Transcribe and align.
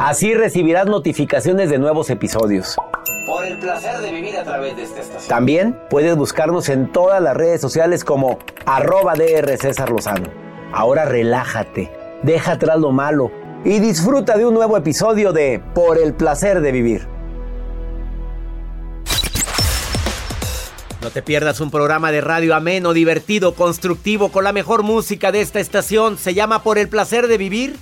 Así 0.00 0.32
recibirás 0.32 0.86
notificaciones 0.86 1.68
de 1.68 1.76
nuevos 1.76 2.08
episodios 2.08 2.74
por 3.26 3.44
el 3.44 3.58
placer 3.58 3.98
de 4.00 4.10
vivir 4.10 4.34
a 4.38 4.44
través 4.44 4.74
de 4.74 4.84
esta 4.84 5.02
estación. 5.02 5.28
También 5.28 5.78
puedes 5.90 6.16
buscarnos 6.16 6.70
en 6.70 6.90
todas 6.90 7.22
las 7.22 7.36
redes 7.36 7.60
sociales 7.60 8.02
como 8.02 8.38
arroba 8.64 9.12
DR 9.12 9.58
César 9.58 9.90
Lozano. 9.90 10.30
Ahora 10.72 11.04
relájate, 11.04 11.92
deja 12.22 12.52
atrás 12.52 12.80
lo 12.80 12.92
malo 12.92 13.30
y 13.62 13.78
disfruta 13.78 14.38
de 14.38 14.46
un 14.46 14.54
nuevo 14.54 14.78
episodio 14.78 15.34
de 15.34 15.62
Por 15.74 15.98
el 15.98 16.14
placer 16.14 16.62
de 16.62 16.72
vivir. 16.72 17.06
No 21.02 21.10
te 21.10 21.20
pierdas 21.20 21.60
un 21.60 21.70
programa 21.70 22.10
de 22.10 22.22
radio 22.22 22.54
ameno, 22.54 22.94
divertido, 22.94 23.54
constructivo, 23.54 24.30
con 24.30 24.44
la 24.44 24.54
mejor 24.54 24.82
música 24.82 25.30
de 25.30 25.42
esta 25.42 25.60
estación. 25.60 26.16
Se 26.16 26.32
llama 26.32 26.62
Por 26.62 26.78
el 26.78 26.88
placer 26.88 27.26
de 27.26 27.36
vivir 27.36 27.76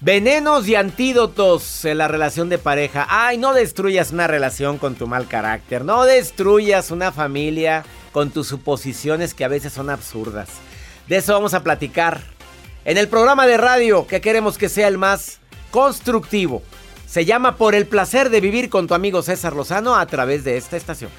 Venenos 0.00 0.68
y 0.68 0.76
antídotos 0.76 1.84
en 1.84 1.98
la 1.98 2.06
relación 2.06 2.48
de 2.48 2.58
pareja. 2.58 3.04
Ay, 3.10 3.36
no 3.36 3.52
destruyas 3.52 4.12
una 4.12 4.28
relación 4.28 4.78
con 4.78 4.94
tu 4.94 5.08
mal 5.08 5.26
carácter. 5.26 5.84
No 5.84 6.04
destruyas 6.04 6.92
una 6.92 7.10
familia 7.10 7.84
con 8.12 8.30
tus 8.30 8.46
suposiciones 8.46 9.34
que 9.34 9.44
a 9.44 9.48
veces 9.48 9.72
son 9.72 9.90
absurdas. 9.90 10.50
De 11.08 11.16
eso 11.16 11.32
vamos 11.32 11.52
a 11.52 11.64
platicar 11.64 12.20
en 12.84 12.96
el 12.96 13.08
programa 13.08 13.48
de 13.48 13.56
radio 13.56 14.06
que 14.06 14.20
queremos 14.20 14.56
que 14.56 14.68
sea 14.68 14.86
el 14.86 14.98
más 14.98 15.40
constructivo. 15.72 16.62
Se 17.08 17.24
llama 17.24 17.56
Por 17.56 17.74
el 17.74 17.86
placer 17.86 18.30
de 18.30 18.40
vivir 18.40 18.70
con 18.70 18.86
tu 18.86 18.94
amigo 18.94 19.22
César 19.22 19.56
Lozano 19.56 19.96
a 19.96 20.06
través 20.06 20.44
de 20.44 20.56
esta 20.56 20.76
estación. 20.76 21.10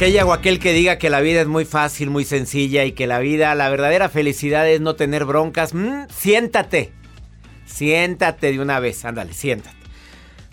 Aquella 0.00 0.24
o 0.24 0.32
aquel 0.32 0.58
que 0.60 0.72
diga 0.72 0.96
que 0.96 1.10
la 1.10 1.20
vida 1.20 1.42
es 1.42 1.46
muy 1.46 1.66
fácil, 1.66 2.08
muy 2.08 2.24
sencilla 2.24 2.86
y 2.86 2.92
que 2.92 3.06
la 3.06 3.18
vida, 3.18 3.54
la 3.54 3.68
verdadera 3.68 4.08
felicidad 4.08 4.66
es 4.66 4.80
no 4.80 4.96
tener 4.96 5.26
broncas, 5.26 5.74
mm, 5.74 6.04
siéntate. 6.08 6.94
Siéntate 7.66 8.50
de 8.50 8.60
una 8.60 8.80
vez, 8.80 9.04
ándale, 9.04 9.34
siéntate. 9.34 9.76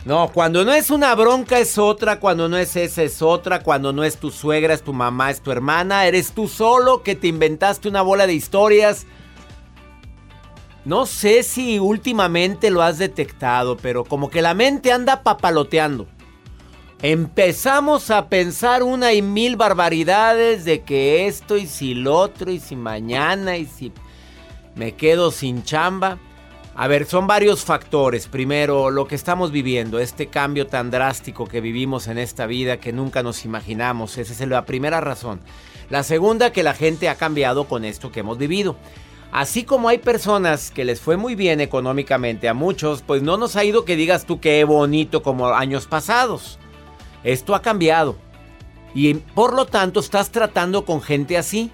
No, 0.03 0.31
cuando 0.33 0.65
no 0.65 0.73
es 0.73 0.89
una 0.89 1.15
bronca 1.15 1.59
es 1.59 1.77
otra, 1.77 2.19
cuando 2.19 2.49
no 2.49 2.57
es 2.57 2.75
esa 2.75 3.03
es 3.03 3.21
otra, 3.21 3.63
cuando 3.63 3.93
no 3.93 4.03
es 4.03 4.17
tu 4.17 4.31
suegra, 4.31 4.73
es 4.73 4.81
tu 4.81 4.91
mamá, 4.91 5.31
es 5.31 5.39
tu 5.39 5.49
hermana, 5.49 6.07
eres 6.07 6.33
tú 6.33 6.49
solo 6.49 7.01
que 7.01 7.15
te 7.15 7.27
inventaste 7.27 7.87
una 7.87 8.01
bola 8.01 8.27
de 8.27 8.33
historias. 8.33 9.05
No 10.83 11.05
sé 11.05 11.43
si 11.43 11.79
últimamente 11.79 12.69
lo 12.69 12.81
has 12.81 12.97
detectado, 12.97 13.77
pero 13.77 14.03
como 14.03 14.29
que 14.29 14.41
la 14.41 14.53
mente 14.53 14.91
anda 14.91 15.23
papaloteando. 15.23 16.05
Empezamos 17.03 18.09
a 18.09 18.27
pensar 18.27 18.81
una 18.81 19.13
y 19.13 19.21
mil 19.21 19.55
barbaridades 19.55 20.65
de 20.65 20.81
que 20.81 21.27
esto 21.27 21.55
y 21.55 21.67
si 21.67 21.93
lo 21.93 22.15
otro 22.15 22.51
y 22.51 22.59
si 22.59 22.75
mañana 22.75 23.55
y 23.57 23.67
si 23.67 23.91
me 24.75 24.93
quedo 24.93 25.29
sin 25.29 25.61
chamba. 25.61 26.17
A 26.75 26.87
ver, 26.87 27.05
son 27.05 27.27
varios 27.27 27.63
factores. 27.63 28.27
Primero, 28.27 28.89
lo 28.89 29.07
que 29.07 29.13
estamos 29.13 29.51
viviendo, 29.51 29.99
este 29.99 30.27
cambio 30.27 30.65
tan 30.65 30.89
drástico 30.89 31.45
que 31.45 31.61
vivimos 31.61 32.07
en 32.07 32.17
esta 32.17 32.47
vida 32.47 32.77
que 32.77 32.93
nunca 32.93 33.21
nos 33.21 33.45
imaginamos. 33.45 34.17
Esa 34.17 34.33
es 34.33 34.49
la 34.49 34.65
primera 34.65 34.99
razón. 34.99 35.39
La 35.91 36.01
segunda, 36.01 36.51
que 36.51 36.63
la 36.63 36.73
gente 36.73 37.09
ha 37.09 37.15
cambiado 37.15 37.65
con 37.65 37.85
esto 37.85 38.11
que 38.11 38.21
hemos 38.21 38.39
vivido. 38.39 38.75
Así 39.31 39.65
como 39.65 39.89
hay 39.89 39.99
personas 39.99 40.71
que 40.71 40.83
les 40.83 40.99
fue 40.99 41.15
muy 41.15 41.35
bien 41.35 41.61
económicamente, 41.61 42.49
a 42.49 42.55
muchos, 42.55 43.03
pues 43.03 43.21
no 43.21 43.37
nos 43.37 43.55
ha 43.55 43.63
ido 43.63 43.85
que 43.85 43.95
digas 43.95 44.25
tú 44.25 44.39
qué 44.39 44.63
bonito 44.63 45.21
como 45.21 45.49
años 45.49 45.85
pasados. 45.85 46.57
Esto 47.23 47.55
ha 47.55 47.61
cambiado. 47.61 48.15
Y 48.93 49.13
por 49.13 49.53
lo 49.53 49.65
tanto 49.65 49.99
estás 49.99 50.31
tratando 50.31 50.85
con 50.85 51.01
gente 51.01 51.37
así. 51.37 51.71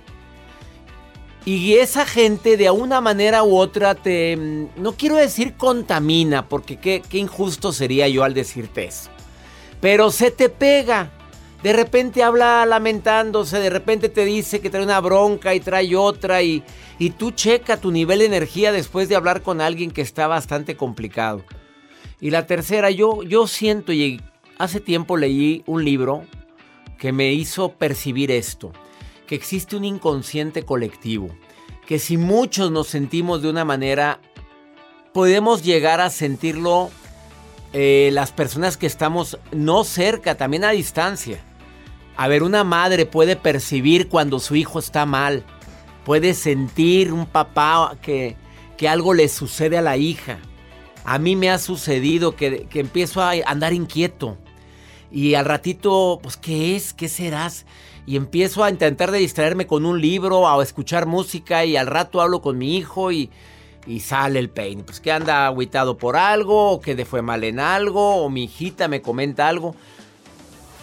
Y 1.45 1.73
esa 1.75 2.05
gente 2.05 2.55
de 2.55 2.71
una 2.71 3.01
manera 3.01 3.43
u 3.43 3.57
otra 3.57 3.95
te... 3.95 4.37
Mm, 4.37 4.81
no 4.81 4.93
quiero 4.93 5.17
decir 5.17 5.55
contamina, 5.55 6.47
porque 6.47 6.77
qué, 6.77 7.01
qué 7.07 7.17
injusto 7.17 7.73
sería 7.73 8.07
yo 8.07 8.23
al 8.23 8.33
decirte 8.33 8.85
eso. 8.85 9.09
Pero 9.81 10.11
se 10.11 10.31
te 10.31 10.49
pega. 10.49 11.11
De 11.61 11.71
repente 11.71 12.23
habla 12.23 12.65
lamentándose, 12.65 13.59
de 13.59 13.69
repente 13.69 14.09
te 14.09 14.25
dice 14.25 14.59
que 14.59 14.69
trae 14.69 14.83
una 14.83 14.99
bronca 14.99 15.55
y 15.55 15.61
trae 15.61 15.95
otra 15.95 16.41
y, 16.41 16.61
y 16.99 17.11
tú 17.11 17.31
checa 17.31 17.77
tu 17.77 17.89
nivel 17.89 18.19
de 18.19 18.25
energía 18.25 18.73
después 18.73 19.07
de 19.07 19.15
hablar 19.15 19.41
con 19.41 19.61
alguien 19.61 19.91
que 19.91 20.01
está 20.01 20.27
bastante 20.27 20.75
complicado. 20.75 21.41
Y 22.19 22.31
la 22.31 22.47
tercera, 22.47 22.89
yo, 22.91 23.23
yo 23.23 23.47
siento 23.47 23.93
y 23.93 24.21
Hace 24.63 24.79
tiempo 24.79 25.17
leí 25.17 25.61
un 25.65 25.83
libro 25.83 26.23
que 26.97 27.11
me 27.11 27.33
hizo 27.33 27.73
percibir 27.73 28.31
esto, 28.31 28.71
que 29.27 29.35
existe 29.35 29.75
un 29.75 29.83
inconsciente 29.83 30.63
colectivo, 30.63 31.27
que 31.85 31.99
si 31.99 32.15
muchos 32.15 32.71
nos 32.71 32.87
sentimos 32.87 33.41
de 33.41 33.49
una 33.49 33.65
manera, 33.65 34.21
podemos 35.13 35.63
llegar 35.63 35.99
a 35.99 36.09
sentirlo 36.09 36.91
eh, 37.73 38.09
las 38.13 38.31
personas 38.31 38.77
que 38.77 38.87
estamos 38.87 39.37
no 39.51 39.83
cerca, 39.83 40.35
también 40.35 40.63
a 40.63 40.71
distancia. 40.71 41.43
A 42.15 42.29
ver, 42.29 42.41
una 42.41 42.63
madre 42.63 43.05
puede 43.05 43.35
percibir 43.35 44.07
cuando 44.07 44.39
su 44.39 44.55
hijo 44.55 44.79
está 44.79 45.05
mal, 45.05 45.43
puede 46.05 46.33
sentir 46.33 47.11
un 47.11 47.25
papá 47.25 47.97
que, 48.01 48.37
que 48.77 48.87
algo 48.87 49.13
le 49.13 49.27
sucede 49.27 49.77
a 49.77 49.81
la 49.81 49.97
hija. 49.97 50.39
A 51.03 51.19
mí 51.19 51.35
me 51.35 51.49
ha 51.49 51.59
sucedido 51.59 52.37
que, 52.37 52.65
que 52.67 52.79
empiezo 52.79 53.21
a 53.21 53.33
andar 53.45 53.73
inquieto, 53.73 54.37
Y 55.13 55.35
al 55.35 55.45
ratito, 55.45 56.19
pues, 56.23 56.37
¿qué 56.37 56.75
es? 56.75 56.91
¿Qué 56.91 57.07
serás? 57.07 57.67
Y 58.07 58.15
empiezo 58.15 58.63
a 58.63 58.71
intentar 58.71 59.11
de 59.11 59.19
distraerme 59.19 59.67
con 59.67 59.85
un 59.85 60.01
libro 60.01 60.49
a 60.49 60.61
escuchar 60.63 61.05
música 61.05 61.63
y 61.63 61.77
al 61.77 61.85
rato 61.85 62.19
hablo 62.19 62.41
con 62.41 62.57
mi 62.57 62.75
hijo 62.75 63.11
y, 63.11 63.29
y 63.85 63.99
sale 63.99 64.39
el 64.39 64.49
peine. 64.49 64.83
Pues 64.83 64.99
que 64.99 65.11
anda 65.11 65.45
aguitado 65.45 65.97
por 65.97 66.17
algo 66.17 66.71
o 66.71 66.81
que 66.81 66.95
le 66.95 67.05
fue 67.05 67.21
mal 67.21 67.43
en 67.43 67.59
algo 67.59 68.15
o 68.23 68.29
mi 68.29 68.45
hijita 68.45 68.87
me 68.87 69.03
comenta 69.03 69.47
algo. 69.47 69.75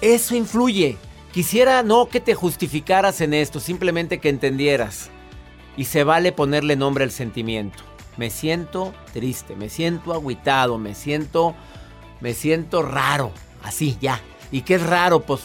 Eso 0.01 0.37
influye. 0.37 0.97
Quisiera 1.33 1.83
no 1.83 2.09
que 2.09 2.21
te 2.21 2.35
justificaras 2.35 3.21
en 3.21 3.35
esto, 3.35 3.59
simplemente 3.59 4.21
que 4.21 4.29
entendieras. 4.29 5.11
Y 5.77 5.87
se 5.87 6.05
vale 6.05 6.31
ponerle 6.31 6.77
nombre 6.77 7.03
al 7.03 7.11
sentimiento. 7.11 7.83
Me 8.17 8.31
siento 8.31 8.95
triste, 9.13 9.57
me 9.57 9.69
siento 9.69 10.15
aguitado, 10.15 10.79
me 10.79 10.95
siento 10.95 11.57
me 12.21 12.35
siento 12.35 12.83
raro, 12.83 13.33
así 13.63 13.97
ya. 14.01 14.21
¿Y 14.53 14.63
qué 14.63 14.75
es 14.77 14.83
raro? 14.83 15.21
Pues 15.21 15.43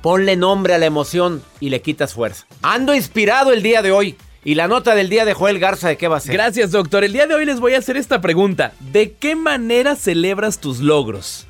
ponle 0.00 0.36
nombre 0.36 0.74
a 0.74 0.78
la 0.78 0.86
emoción 0.86 1.42
y 1.60 1.70
le 1.70 1.80
quitas 1.82 2.14
fuerza. 2.14 2.46
Ando 2.62 2.94
inspirado 2.94 3.52
el 3.52 3.62
día 3.62 3.82
de 3.82 3.92
hoy. 3.92 4.16
Y 4.44 4.56
la 4.56 4.66
nota 4.66 4.96
del 4.96 5.08
día 5.08 5.24
de 5.24 5.34
Joel 5.34 5.60
Garza, 5.60 5.86
¿de 5.88 5.96
qué 5.96 6.08
va 6.08 6.16
a 6.16 6.20
ser? 6.20 6.32
Gracias, 6.32 6.72
doctor. 6.72 7.04
El 7.04 7.12
día 7.12 7.28
de 7.28 7.34
hoy 7.34 7.44
les 7.44 7.60
voy 7.60 7.74
a 7.74 7.78
hacer 7.78 7.96
esta 7.96 8.20
pregunta. 8.20 8.72
¿De 8.80 9.12
qué 9.12 9.36
manera 9.36 9.94
celebras 9.94 10.58
tus 10.58 10.80
logros? 10.80 11.46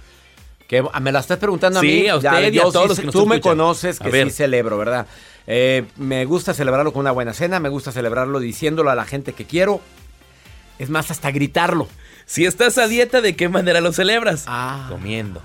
Que 0.68 0.84
me 1.00 1.10
la 1.10 1.20
estás 1.20 1.38
preguntando 1.38 1.78
a 1.78 1.82
Sí, 1.82 1.86
mí. 2.02 2.08
a 2.08 2.16
usted 2.16 2.52
y 2.52 2.58
a 2.58 2.62
todos 2.64 2.88
los 2.88 3.00
que 3.00 3.06
nos 3.06 3.14
Tú 3.14 3.26
me 3.26 3.40
conoces 3.40 3.98
que 3.98 4.24
sí 4.24 4.30
celebro, 4.30 4.76
¿verdad? 4.76 5.06
Eh, 5.46 5.84
me 5.96 6.24
gusta 6.26 6.52
celebrarlo 6.52 6.92
con 6.92 7.00
una 7.00 7.12
buena 7.12 7.32
cena, 7.32 7.60
me 7.60 7.70
gusta 7.70 7.92
celebrarlo 7.92 8.40
diciéndolo 8.40 8.90
a 8.90 8.94
la 8.94 9.06
gente 9.06 9.32
que 9.32 9.46
quiero. 9.46 9.80
Es 10.78 10.90
más, 10.90 11.10
hasta 11.10 11.30
gritarlo. 11.30 11.88
Si 12.26 12.44
estás 12.44 12.76
a 12.78 12.88
dieta, 12.88 13.20
¿de 13.22 13.34
qué 13.36 13.48
manera 13.48 13.80
lo 13.80 13.92
celebras? 13.92 14.44
Ah. 14.46 14.86
Comiendo. 14.90 15.42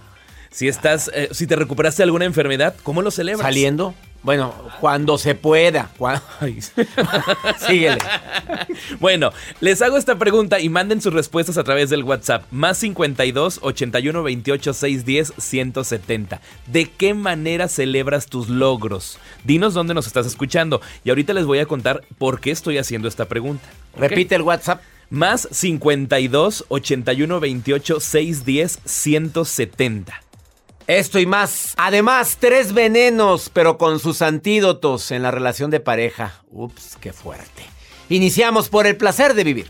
Si 0.51 0.67
estás, 0.67 1.11
eh, 1.13 1.29
si 1.31 1.47
te 1.47 1.55
recuperaste 1.55 2.01
de 2.01 2.05
alguna 2.05 2.25
enfermedad, 2.25 2.75
¿cómo 2.83 3.01
lo 3.01 3.11
celebras? 3.11 3.45
Saliendo. 3.45 3.94
Bueno, 4.23 4.53
cuando 4.81 5.17
se 5.17 5.35
pueda. 5.35 5.89
Síguele. 7.65 7.97
Bueno, 8.99 9.31
les 9.61 9.81
hago 9.81 9.97
esta 9.97 10.17
pregunta 10.17 10.59
y 10.59 10.67
manden 10.67 11.01
sus 11.01 11.13
respuestas 11.13 11.57
a 11.57 11.63
través 11.63 11.89
del 11.89 12.03
WhatsApp. 12.03 12.44
Más 12.51 12.77
52 12.79 13.59
81 13.61 14.23
28 14.23 14.73
610 14.73 15.33
170. 15.38 16.41
¿De 16.65 16.89
qué 16.89 17.13
manera 17.13 17.67
celebras 17.67 18.25
tus 18.25 18.50
logros? 18.50 19.17
Dinos 19.45 19.73
dónde 19.73 19.93
nos 19.93 20.07
estás 20.07 20.25
escuchando. 20.25 20.81
Y 21.05 21.09
ahorita 21.09 21.33
les 21.33 21.45
voy 21.45 21.59
a 21.59 21.65
contar 21.65 22.03
por 22.17 22.41
qué 22.41 22.51
estoy 22.51 22.77
haciendo 22.77 23.07
esta 23.07 23.25
pregunta. 23.25 23.65
¿ok? 23.93 24.00
Repite 24.00 24.35
el 24.35 24.41
WhatsApp. 24.41 24.81
Más 25.09 25.47
52 25.51 26.65
81 26.67 27.39
28 27.39 28.00
610 28.01 28.79
170. 28.83 30.26
Esto 30.88 31.19
y 31.19 31.25
más. 31.25 31.74
Además, 31.75 32.38
tres 32.39 32.74
venenos, 32.74 33.50
pero 33.51 33.78
con 33.78 34.00
sus 34.00 34.22
antídotos 34.22 35.12
en 35.12 35.22
la 35.22 35.31
relación 35.31 35.69
de 35.69 35.81
pareja. 35.81 36.42
Ups, 36.50 36.98
qué 37.01 37.12
fuerte. 37.12 37.63
Iniciamos 38.07 38.69
por 38.69 38.88
el 38.88 38.95
placer 38.95 39.34
de 39.34 39.44
vivir. 39.44 39.69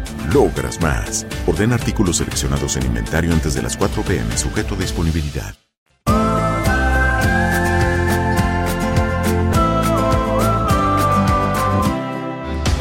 logras 0.33 0.81
más. 0.81 1.25
Orden 1.47 1.73
artículos 1.73 2.17
seleccionados 2.17 2.77
en 2.77 2.85
inventario 2.85 3.33
antes 3.33 3.53
de 3.53 3.61
las 3.61 3.77
4 3.77 4.03
pm, 4.03 4.37
sujeto 4.37 4.75
a 4.75 4.77
disponibilidad. 4.77 5.55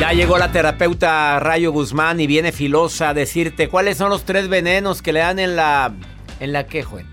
Ya 0.01 0.15
llegó 0.15 0.39
la 0.39 0.51
terapeuta 0.51 1.39
Rayo 1.41 1.73
Guzmán 1.73 2.21
y 2.21 2.27
viene 2.27 2.53
filosa 2.53 3.11
a 3.11 3.15
decirte 3.15 3.69
cuáles 3.69 3.99
son 3.99 4.09
los 4.09 4.25
tres 4.25 4.49
venenos 4.49 5.03
que 5.03 5.13
le 5.13 5.21
dan 5.21 5.39
en 5.39 5.57
la. 5.57 5.93
¿En 6.41 6.53
la 6.53 6.67
qué, 6.67 6.83
Juan? 6.83 7.05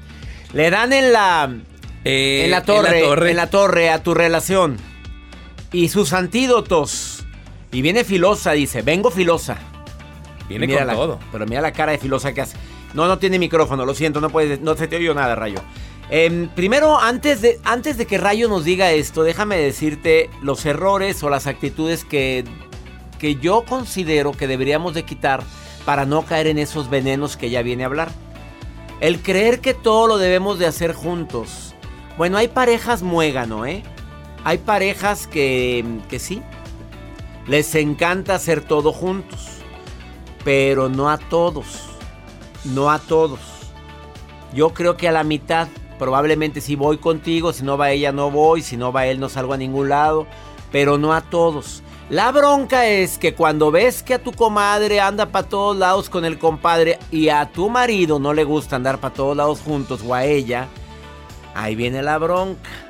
Le 0.54 0.70
dan 0.70 0.94
en 0.94 1.12
la. 1.12 1.54
Eh, 2.06 2.44
en 2.46 2.52
la 2.52 2.64
torre. 2.64 3.00
En 3.00 3.04
la 3.04 3.10
torre. 3.10 3.30
en 3.32 3.36
la 3.36 3.50
torre 3.50 3.90
a 3.90 4.04
tu 4.04 4.14
relación. 4.14 4.78
Y 5.74 5.90
sus 5.90 6.14
antídotos. 6.14 7.26
Y 7.74 7.82
viene 7.82 8.06
filosa, 8.06 8.54
dice. 8.54 8.84
Vengo 8.84 9.12
filosa. 9.12 9.58
Viene 10.50 10.68
Mira 10.68 10.80
con 10.80 10.88
la- 10.88 10.94
todo. 10.94 11.20
Pero 11.32 11.46
mira 11.46 11.62
la 11.62 11.72
cara 11.74 11.92
de 11.92 11.98
filosa 11.98 12.34
que 12.34 12.42
hace. 12.42 12.58
No, 12.94 13.08
no 13.08 13.18
tiene 13.20 13.38
micrófono, 13.40 13.86
lo 13.86 13.94
siento, 13.94 14.22
no 14.22 14.30
puede, 14.30 14.58
no 14.60 14.76
se 14.76 14.88
te 14.88 14.96
oyó 14.96 15.14
nada, 15.14 15.36
Rayo. 15.36 15.60
Em, 16.10 16.48
primero, 16.50 16.98
antes 16.98 17.42
de, 17.42 17.60
antes 17.66 17.98
de 17.98 18.06
que 18.08 18.18
Rayo 18.18 18.48
nos 18.48 18.64
diga 18.64 18.92
esto, 18.92 19.24
déjame 19.24 19.58
decirte 19.58 20.30
los 20.42 20.66
errores 20.66 21.22
o 21.24 21.30
las 21.30 21.48
actitudes 21.48 22.06
que, 22.06 22.46
que 23.20 23.36
yo 23.36 23.64
considero 23.68 24.32
que 24.32 24.48
deberíamos 24.48 24.94
de 24.94 25.04
quitar 25.04 25.44
para 25.86 26.06
no 26.06 26.24
caer 26.24 26.48
en 26.48 26.60
esos 26.60 26.90
venenos 26.90 27.36
que 27.36 27.50
ya 27.50 27.62
viene 27.62 27.84
a 27.84 27.88
hablar. 27.88 28.10
El 29.02 29.20
creer 29.22 29.60
que 29.60 29.74
todo 29.74 30.08
lo 30.08 30.18
debemos 30.18 30.60
de 30.60 30.66
hacer 30.66 30.94
juntos. 30.94 31.76
Bueno, 32.18 32.38
hay 32.38 32.48
parejas 32.48 33.04
muégano, 33.04 33.66
¿eh? 33.66 33.84
Hay 34.46 34.60
parejas 34.60 35.28
que, 35.28 35.84
que 36.10 36.20
sí. 36.20 36.42
Les 37.48 37.76
encanta 37.76 38.34
hacer 38.36 38.62
todo 38.62 38.92
juntos. 38.94 39.57
Pero 40.48 40.88
no 40.88 41.10
a 41.10 41.18
todos. 41.18 41.90
No 42.64 42.90
a 42.90 43.00
todos. 43.00 43.42
Yo 44.54 44.70
creo 44.70 44.96
que 44.96 45.10
a 45.10 45.12
la 45.12 45.26
mitad. 45.26 45.68
Probablemente 46.00 46.62
si 46.62 46.78
voy 46.78 47.00
contigo, 47.00 47.52
si 47.52 47.66
no 47.66 47.78
va 47.78 47.92
ella 47.92 48.14
no 48.14 48.32
voy, 48.32 48.62
si 48.62 48.78
no 48.78 48.94
va 48.94 49.08
él 49.08 49.20
no 49.20 49.28
salgo 49.28 49.52
a 49.52 49.58
ningún 49.58 49.90
lado. 49.90 50.26
Pero 50.72 50.98
no 50.98 51.12
a 51.12 51.20
todos. 51.20 51.84
La 52.10 52.32
bronca 52.32 52.88
es 52.88 53.18
que 53.18 53.36
cuando 53.36 53.72
ves 53.72 54.04
que 54.04 54.14
a 54.14 54.24
tu 54.24 54.32
comadre 54.32 55.02
anda 55.02 55.26
para 55.26 55.50
todos 55.50 55.76
lados 55.76 56.10
con 56.10 56.24
el 56.24 56.40
compadre 56.40 56.98
y 57.12 57.28
a 57.28 57.52
tu 57.52 57.70
marido 57.70 58.18
no 58.18 58.34
le 58.34 58.46
gusta 58.46 58.78
andar 58.78 59.02
para 59.02 59.14
todos 59.14 59.36
lados 59.36 59.60
juntos 59.60 60.00
o 60.08 60.14
a 60.14 60.24
ella, 60.24 60.70
ahí 61.56 61.76
viene 61.76 62.02
la 62.02 62.18
bronca. 62.20 62.87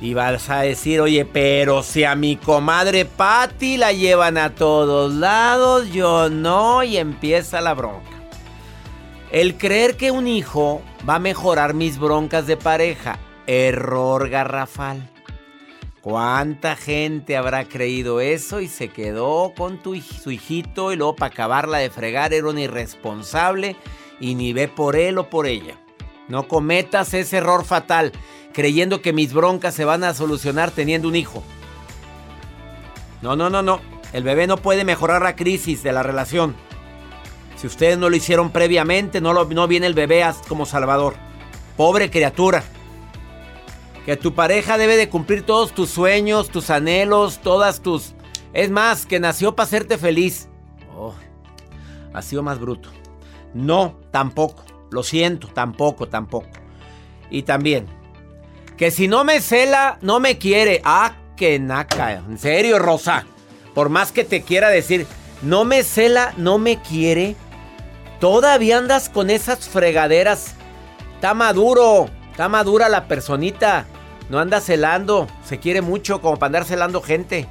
Y 0.00 0.14
vas 0.14 0.48
a 0.48 0.60
decir, 0.60 1.00
oye, 1.00 1.24
pero 1.24 1.82
si 1.82 2.04
a 2.04 2.14
mi 2.14 2.36
comadre 2.36 3.04
Patty 3.04 3.76
la 3.76 3.92
llevan 3.92 4.38
a 4.38 4.54
todos 4.54 5.12
lados, 5.12 5.90
yo 5.90 6.30
no, 6.30 6.84
y 6.84 6.96
empieza 6.96 7.60
la 7.60 7.74
bronca. 7.74 8.10
El 9.32 9.58
creer 9.58 9.96
que 9.96 10.10
un 10.10 10.26
hijo 10.26 10.82
va 11.08 11.16
a 11.16 11.20
mejorar 11.20 11.74
mis 11.74 11.98
broncas 11.98 12.46
de 12.46 12.56
pareja, 12.56 13.18
error 13.46 14.28
garrafal. 14.28 15.08
¿Cuánta 16.00 16.76
gente 16.76 17.36
habrá 17.36 17.64
creído 17.64 18.20
eso 18.20 18.60
y 18.60 18.68
se 18.68 18.88
quedó 18.88 19.52
con 19.56 19.78
tu, 19.82 20.00
su 20.00 20.30
hijito 20.30 20.92
y 20.92 20.96
luego 20.96 21.16
para 21.16 21.32
acabarla 21.32 21.78
de 21.78 21.90
fregar 21.90 22.32
era 22.32 22.48
un 22.48 22.58
irresponsable 22.58 23.76
y 24.20 24.36
ni 24.36 24.52
ve 24.52 24.68
por 24.68 24.96
él 24.96 25.18
o 25.18 25.28
por 25.28 25.46
ella? 25.46 25.74
No 26.28 26.46
cometas 26.46 27.14
ese 27.14 27.38
error 27.38 27.64
fatal 27.64 28.12
creyendo 28.52 29.02
que 29.02 29.12
mis 29.12 29.32
broncas 29.32 29.74
se 29.74 29.84
van 29.84 30.04
a 30.04 30.14
solucionar 30.14 30.70
teniendo 30.70 31.08
un 31.08 31.16
hijo. 31.16 31.42
No, 33.22 33.36
no, 33.36 33.50
no, 33.50 33.62
no. 33.62 33.80
El 34.12 34.24
bebé 34.24 34.46
no 34.46 34.56
puede 34.56 34.84
mejorar 34.84 35.22
la 35.22 35.36
crisis 35.36 35.82
de 35.82 35.92
la 35.92 36.02
relación. 36.02 36.56
Si 37.56 37.66
ustedes 37.66 37.98
no 37.98 38.08
lo 38.08 38.16
hicieron 38.16 38.50
previamente, 38.50 39.20
no, 39.20 39.32
lo, 39.32 39.44
no 39.44 39.66
viene 39.68 39.86
el 39.86 39.94
bebé 39.94 40.24
como 40.48 40.66
salvador. 40.66 41.14
Pobre 41.76 42.10
criatura. 42.10 42.62
Que 44.06 44.16
tu 44.16 44.34
pareja 44.34 44.78
debe 44.78 44.96
de 44.96 45.08
cumplir 45.08 45.44
todos 45.44 45.72
tus 45.72 45.90
sueños, 45.90 46.48
tus 46.48 46.70
anhelos, 46.70 47.40
todas 47.42 47.80
tus... 47.80 48.14
Es 48.52 48.70
más, 48.70 49.06
que 49.06 49.20
nació 49.20 49.54
para 49.54 49.66
hacerte 49.66 49.98
feliz. 49.98 50.48
Oh, 50.96 51.14
ha 52.14 52.22
sido 52.22 52.42
más 52.42 52.58
bruto. 52.58 52.90
No, 53.54 54.00
tampoco. 54.10 54.64
Lo 54.90 55.02
siento, 55.02 55.48
tampoco, 55.48 56.08
tampoco. 56.08 56.48
Y 57.30 57.42
también, 57.42 57.86
que 58.78 58.90
si 58.90 59.08
no 59.08 59.24
me 59.24 59.40
cela, 59.40 59.98
no 60.02 60.20
me 60.20 60.38
quiere. 60.38 60.80
Ah, 60.84 61.16
que 61.36 61.58
naca. 61.58 62.12
En 62.12 62.38
serio, 62.38 62.78
Rosa. 62.78 63.26
Por 63.74 63.88
más 63.88 64.12
que 64.12 64.24
te 64.24 64.42
quiera 64.42 64.70
decir, 64.70 65.06
no 65.42 65.64
me 65.64 65.82
cela, 65.82 66.32
no 66.36 66.58
me 66.58 66.80
quiere. 66.80 67.36
Todavía 68.20 68.78
andas 68.78 69.08
con 69.08 69.30
esas 69.30 69.68
fregaderas. 69.68 70.54
Está 71.14 71.34
maduro. 71.34 72.08
Está 72.30 72.48
madura 72.48 72.88
la 72.88 73.08
personita. 73.08 73.86
No 74.30 74.38
anda 74.38 74.60
celando. 74.60 75.26
Se 75.44 75.58
quiere 75.58 75.82
mucho 75.82 76.20
como 76.20 76.36
para 76.36 76.46
andar 76.48 76.64
celando 76.64 77.02
gente. 77.02 77.46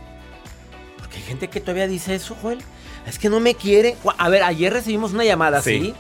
Porque 0.98 1.18
hay 1.18 1.24
gente 1.24 1.50
que 1.50 1.60
todavía 1.60 1.88
dice 1.88 2.16
eso, 2.16 2.36
Joel. 2.42 2.60
Es 3.06 3.20
que 3.20 3.30
no 3.30 3.40
me 3.40 3.56
quiere. 3.56 3.98
A 4.18 4.30
ver, 4.30 4.44
ayer 4.44 4.72
recibimos 4.72 5.14
una 5.14 5.24
llamada 5.24 5.60
así. 5.60 5.94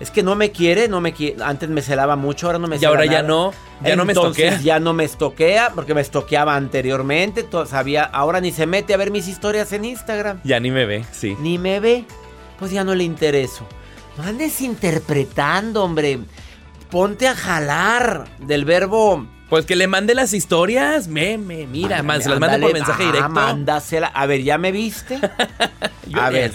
Es 0.00 0.10
que 0.10 0.22
no 0.22 0.34
me 0.34 0.50
quiere, 0.50 0.88
no 0.88 1.02
me 1.02 1.12
quiere. 1.12 1.42
Antes 1.44 1.68
me 1.68 1.82
celaba 1.82 2.16
mucho, 2.16 2.46
ahora 2.46 2.58
no 2.58 2.66
me 2.66 2.78
Y 2.78 2.84
ahora 2.86 3.04
ya 3.04 3.22
no, 3.22 3.52
ya 3.82 3.96
no 3.96 4.06
me 4.06 4.12
estoquea. 4.12 4.60
Ya 4.62 4.80
no 4.80 4.94
me 4.94 5.04
estoquea, 5.04 5.72
porque 5.74 5.94
me 5.94 6.00
estoqueaba 6.00 6.56
anteriormente. 6.56 7.46
Sabía, 7.66 8.04
ahora 8.04 8.40
ni 8.40 8.50
se 8.50 8.66
mete 8.66 8.94
a 8.94 8.96
ver 8.96 9.10
mis 9.10 9.28
historias 9.28 9.72
en 9.74 9.84
Instagram. 9.84 10.40
Ya 10.42 10.58
ni 10.58 10.70
me 10.70 10.86
ve, 10.86 11.04
sí. 11.12 11.36
Ni 11.40 11.58
me 11.58 11.80
ve. 11.80 12.06
Pues 12.58 12.70
ya 12.72 12.82
no 12.82 12.94
le 12.94 13.04
intereso. 13.04 13.66
No 14.16 14.24
andes 14.24 14.62
interpretando, 14.62 15.84
hombre. 15.84 16.20
Ponte 16.90 17.28
a 17.28 17.34
jalar 17.34 18.24
del 18.38 18.64
verbo 18.64 19.26
pues 19.50 19.66
que 19.66 19.74
le 19.74 19.88
mande 19.88 20.14
las 20.14 20.32
historias, 20.32 21.08
meme, 21.08 21.66
mira, 21.66 21.98
se 22.20 22.28
las 22.28 22.38
manda 22.38 22.56
por 22.58 22.72
mensaje 22.72 23.02
ah, 23.02 23.06
directo. 23.06 23.28
Mándasela. 23.30 24.06
A 24.06 24.24
ver, 24.26 24.44
¿ya 24.44 24.58
me 24.58 24.70
viste? 24.70 25.18
a 26.14 26.30
ver, 26.30 26.52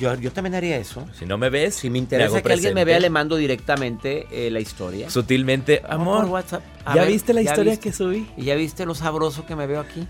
Yo, 0.00 0.32
también 0.32 0.54
haría 0.54 0.78
eso. 0.78 1.06
Si 1.12 1.26
no 1.26 1.36
me 1.36 1.50
ves, 1.50 1.74
si 1.74 1.90
me 1.90 1.98
interesa 1.98 2.40
que 2.40 2.52
alguien 2.54 2.72
me 2.72 2.86
vea, 2.86 2.98
le 2.98 3.10
mando 3.10 3.36
directamente 3.36 4.26
eh, 4.30 4.50
la 4.50 4.60
historia. 4.60 5.10
Sutilmente, 5.10 5.82
amor. 5.86 6.22
Por 6.22 6.30
WhatsApp. 6.30 6.62
¿Ya 6.94 7.04
viste 7.04 7.34
la 7.34 7.42
historia 7.42 7.78
que 7.78 7.92
subí? 7.92 8.26
¿Y 8.38 8.44
ya 8.44 8.54
viste 8.54 8.86
lo 8.86 8.94
sabroso 8.94 9.44
que 9.44 9.54
me 9.54 9.66
veo 9.66 9.80
aquí? 9.80 10.08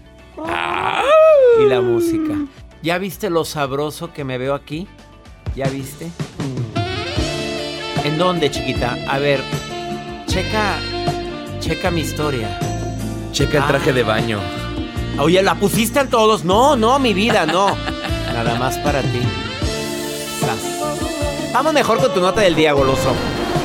Y 1.61 1.65
la 1.67 1.81
música. 1.81 2.35
¿Ya 2.81 2.99
viste 2.99 3.29
lo 3.29 3.45
sabroso 3.45 4.13
que 4.13 4.23
me 4.23 4.39
veo 4.39 4.55
aquí? 4.55 4.87
¿Ya 5.57 5.69
viste? 5.69 6.13
¿En 8.05 8.19
dónde, 8.19 8.53
chiquita? 8.53 8.97
A 9.09 9.19
ver, 9.19 9.41
checa 10.27 10.79
Checa 11.65 11.91
mi 11.91 12.03
historia. 12.03 12.59
Checa 13.33 13.57
el 13.57 13.67
traje 13.67 13.95
de 13.95 14.03
baño. 14.03 14.39
Oye, 15.19 15.43
¿la 15.43 15.55
pusiste 15.55 15.99
en 15.99 16.11
todos? 16.11 16.45
No, 16.45 16.77
no, 16.77 16.99
mi 16.99 17.15
vida, 17.15 17.47
no. 17.47 17.75
Nada 18.35 18.57
más 18.57 18.77
para 18.81 19.01
ti. 19.01 19.21
Vamos 21.55 21.73
mejor 21.73 22.01
con 22.01 22.13
tu 22.13 22.21
nota 22.21 22.43
del 22.43 22.55
día, 22.55 22.75
goloso. 22.75 23.15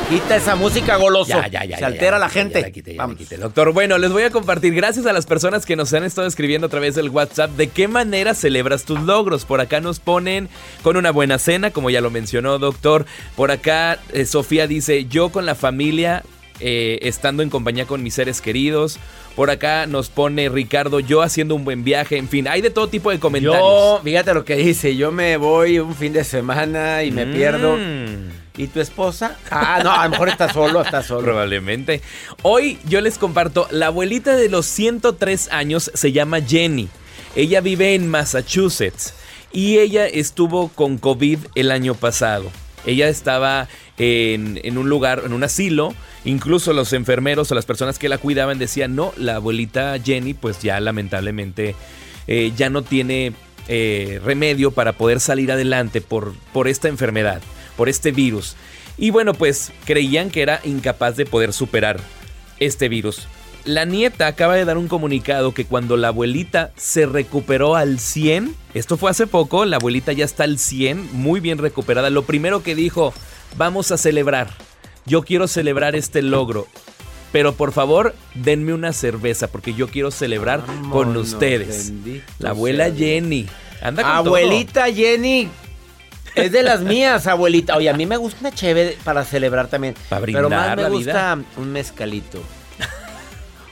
Quita 0.09 0.37
esa 0.37 0.55
música 0.55 0.95
goloso. 0.95 1.41
Ya, 1.41 1.49
ya, 1.49 1.65
ya. 1.65 1.77
Se 1.77 1.83
altera 1.83 2.17
la 2.17 2.29
gente. 2.29 2.71
Vamos. 2.95 3.17
doctor. 3.37 3.73
Bueno, 3.73 3.97
les 3.97 4.13
voy 4.13 4.23
a 4.23 4.29
compartir, 4.29 4.73
gracias 4.73 5.05
a 5.05 5.11
las 5.11 5.25
personas 5.25 5.65
que 5.65 5.75
nos 5.75 5.93
han 5.93 6.05
estado 6.05 6.25
escribiendo 6.25 6.67
a 6.67 6.69
través 6.69 6.95
del 6.95 7.09
WhatsApp, 7.09 7.51
de 7.57 7.67
qué 7.67 7.89
manera 7.89 8.33
celebras 8.33 8.85
tus 8.85 9.01
logros. 9.01 9.43
Por 9.43 9.59
acá 9.59 9.81
nos 9.81 9.99
ponen 9.99 10.47
con 10.83 10.95
una 10.95 11.11
buena 11.11 11.37
cena, 11.37 11.71
como 11.71 11.89
ya 11.89 11.99
lo 11.99 12.11
mencionó, 12.11 12.59
doctor. 12.59 13.05
Por 13.35 13.51
acá, 13.51 13.99
eh, 14.13 14.25
Sofía 14.25 14.67
dice, 14.67 15.03
yo 15.03 15.33
con 15.33 15.45
la 15.45 15.55
familia 15.55 16.23
eh, 16.59 16.99
estando 17.03 17.43
en 17.43 17.49
compañía 17.49 17.85
con 17.85 18.03
mis 18.03 18.13
seres 18.13 18.41
queridos. 18.41 18.99
Por 19.35 19.49
acá 19.49 19.85
nos 19.85 20.09
pone 20.09 20.49
Ricardo, 20.49 20.99
yo 20.99 21.21
haciendo 21.21 21.55
un 21.55 21.63
buen 21.63 21.83
viaje. 21.83 22.17
En 22.17 22.27
fin, 22.27 22.47
hay 22.47 22.61
de 22.61 22.69
todo 22.69 22.89
tipo 22.89 23.11
de 23.11 23.19
comentarios. 23.19 23.61
Yo, 23.61 24.01
fíjate 24.03 24.33
lo 24.33 24.43
que 24.43 24.55
dice, 24.55 24.95
yo 24.95 25.11
me 25.11 25.37
voy 25.37 25.79
un 25.79 25.95
fin 25.95 26.11
de 26.11 26.23
semana 26.23 27.03
y 27.03 27.11
me 27.11 27.25
pierdo. 27.25 27.77
Mm. 27.77 28.49
¿Y 28.57 28.67
tu 28.67 28.81
esposa? 28.81 29.37
Ah, 29.49 29.79
no, 29.81 29.91
a 29.91 30.03
lo 30.03 30.09
mejor 30.09 30.27
está 30.27 30.51
solo, 30.51 30.81
está 30.81 31.01
solo. 31.01 31.21
Probablemente. 31.21 32.01
Hoy 32.41 32.77
yo 32.85 32.99
les 32.99 33.17
comparto, 33.17 33.67
la 33.71 33.87
abuelita 33.87 34.35
de 34.35 34.49
los 34.49 34.65
103 34.65 35.49
años 35.53 35.89
se 35.93 36.11
llama 36.11 36.41
Jenny. 36.41 36.89
Ella 37.37 37.61
vive 37.61 37.95
en 37.95 38.09
Massachusetts 38.09 39.13
y 39.53 39.77
ella 39.77 40.07
estuvo 40.07 40.67
con 40.69 40.97
COVID 40.97 41.39
el 41.55 41.71
año 41.71 41.95
pasado. 41.95 42.51
Ella 42.86 43.07
estaba 43.09 43.67
en, 43.98 44.59
en 44.63 44.77
un 44.77 44.89
lugar, 44.89 45.24
en 45.25 45.33
un 45.33 45.43
asilo, 45.43 45.93
Incluso 46.25 46.74
los 46.74 46.91
enfermeros 46.93 47.51
o 47.51 47.55
las 47.55 47.65
personas 47.65 47.98
que 47.98 48.09
la 48.09 48.17
cuidaban 48.17 48.59
decían, 48.59 48.95
no, 48.95 49.13
la 49.15 49.36
abuelita 49.36 49.98
Jenny 50.03 50.33
pues 50.33 50.62
ya 50.62 50.79
lamentablemente 50.79 51.75
eh, 52.27 52.51
ya 52.55 52.69
no 52.69 52.81
tiene 52.81 53.33
eh, 53.67 54.19
remedio 54.24 54.71
para 54.71 54.93
poder 54.93 55.21
salir 55.21 55.51
adelante 55.51 56.01
por, 56.01 56.33
por 56.51 56.67
esta 56.67 56.89
enfermedad, 56.89 57.41
por 57.77 57.88
este 57.88 58.12
virus. 58.12 58.55
Y 58.98 59.12
bueno, 59.12 59.33
pues 59.33 59.71
creían 59.86 60.29
que 60.29 60.41
era 60.41 60.59
incapaz 60.65 61.15
de 61.15 61.25
poder 61.25 61.53
superar 61.53 62.01
este 62.59 62.89
virus. 62.89 63.27
La 63.65 63.85
nieta 63.85 64.27
acaba 64.27 64.55
de 64.55 64.65
dar 64.65 64.77
un 64.77 64.87
comunicado 64.87 65.53
que 65.53 65.65
cuando 65.65 65.97
la 65.97 66.09
abuelita 66.09 66.71
se 66.75 67.05
recuperó 67.05 67.75
al 67.75 67.99
100, 67.99 68.55
esto 68.73 68.97
fue 68.97 69.11
hace 69.11 69.27
poco, 69.27 69.65
la 69.65 69.75
abuelita 69.75 70.13
ya 70.13 70.25
está 70.25 70.45
al 70.45 70.57
100, 70.57 71.09
muy 71.13 71.39
bien 71.39 71.57
recuperada, 71.57 72.09
lo 72.09 72.23
primero 72.23 72.63
que 72.63 72.73
dijo, 72.73 73.13
vamos 73.57 73.91
a 73.91 73.97
celebrar 73.97 74.49
yo 75.09 75.23
quiero 75.23 75.47
celebrar 75.47 75.95
este 75.95 76.21
logro. 76.21 76.67
Pero 77.31 77.53
por 77.53 77.73
favor, 77.73 78.15
denme 78.35 78.73
una 78.73 78.93
cerveza 78.93 79.47
porque 79.47 79.73
yo 79.73 79.87
quiero 79.87 80.11
celebrar 80.11 80.63
con 80.91 81.15
ustedes. 81.17 81.91
La 82.37 82.51
abuela 82.51 82.91
Jenny. 82.91 83.47
Anda 83.81 84.03
con 84.03 84.11
Abuelita 84.11 84.91
Jenny. 84.91 85.49
Es 86.35 86.51
de 86.51 86.63
las 86.63 86.81
mías, 86.81 87.27
abuelita. 87.27 87.75
Oye, 87.75 87.89
a 87.89 87.93
mí 87.93 88.05
me 88.05 88.17
gusta 88.17 88.39
una 88.41 88.51
chévere 88.51 88.97
para 89.03 89.25
celebrar 89.25 89.67
también. 89.67 89.95
Para 90.09 90.21
brindar 90.21 90.43
Pero 90.43 90.55
más 90.55 90.75
me 90.75 90.89
gusta 90.89 91.37
un 91.57 91.71
mezcalito. 91.71 92.41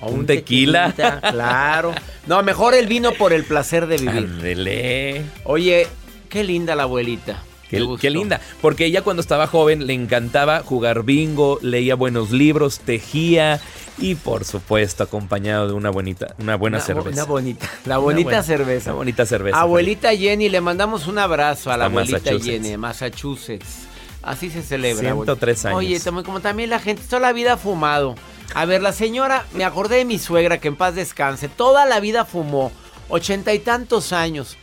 O 0.02 0.10
un, 0.10 0.26
tequila. 0.26 0.94
Claro. 1.32 1.94
No, 2.28 2.44
mejor 2.44 2.74
el 2.76 2.88
vino 2.88 3.14
por 3.14 3.34
el 3.34 3.44
placer 3.44 3.88
de 3.88 3.98
vivir. 3.98 5.26
Oye, 5.44 5.88
qué 6.30 6.44
linda 6.44 6.76
la 6.76 6.84
abuelita. 6.84 7.44
Qué, 7.70 8.10
linda. 8.10 8.40
Porque 8.62 8.86
ella 8.86 9.02
cuando 9.02 9.22
estaba 9.22 9.48
joven 9.48 9.88
le 9.88 9.94
encantaba 9.94 10.62
jugar 10.62 11.04
bingo, 11.04 11.60
leía 11.62 11.96
buenos 11.96 12.32
libros, 12.32 12.80
tejía 12.80 13.60
y 13.98 14.16
por 14.16 14.46
supuesto 14.46 15.04
acompañado 15.04 15.68
de 15.68 15.74
una 15.74 15.90
bonita, 15.90 16.34
una 16.40 16.56
buena 16.56 16.80
cerveza. 16.80 17.10
Una 17.10 17.24
bonita, 17.26 17.70
la 17.86 17.98
bonita 17.98 18.42
cerveza. 18.44 18.92
Una 18.92 18.98
bonita 18.98 19.26
cerveza. 19.26 19.60
Abuelita 19.60 20.16
Jenny, 20.16 20.50
le 20.50 20.62
mandamos 20.62 21.08
un 21.08 21.20
abrazo 21.20 21.72
a 21.72 21.78
la 21.78 21.86
abuelita 21.86 22.40
Jenny, 22.40 22.78
Massachusetts. 22.78 23.88
Así 24.22 24.50
se 24.50 24.62
celebra. 24.62 25.02
103 25.02 25.66
años. 25.66 25.78
Oye, 25.78 26.00
como 26.24 26.40
también 26.42 26.70
la 26.70 26.80
gente, 26.80 27.02
toda 27.06 27.22
la 27.22 27.34
vida 27.34 27.54
ha 27.54 27.58
fumado. 27.58 28.16
A 28.54 28.66
ver, 28.66 28.82
la 28.82 28.94
señora, 28.94 29.46
me 29.54 29.66
acordé 29.66 29.98
de 29.98 30.06
mi 30.06 30.20
suegra, 30.20 30.60
que 30.60 30.68
en 30.70 30.76
paz 30.76 30.96
descanse, 30.96 31.48
toda 31.50 31.86
la 31.86 32.00
vida 32.00 32.26
fumó, 32.26 32.72
ochenta 33.10 33.54
y 33.54 33.60
tantos 33.60 34.14
años. 34.14 34.58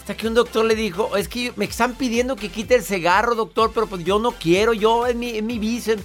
Hasta 0.00 0.16
que 0.16 0.26
un 0.26 0.34
doctor 0.34 0.64
le 0.64 0.74
dijo, 0.74 1.16
es 1.16 1.28
que 1.28 1.52
me 1.56 1.64
están 1.64 1.94
pidiendo 1.94 2.36
que 2.36 2.50
quite 2.50 2.74
el 2.74 2.82
cigarro, 2.82 3.34
doctor, 3.34 3.72
pero 3.74 3.86
pues 3.86 4.04
yo 4.04 4.18
no 4.18 4.32
quiero, 4.32 4.72
yo 4.72 5.06
en 5.06 5.18
mi, 5.18 5.36
en 5.36 5.46
mi 5.46 5.58
vicio. 5.58 5.96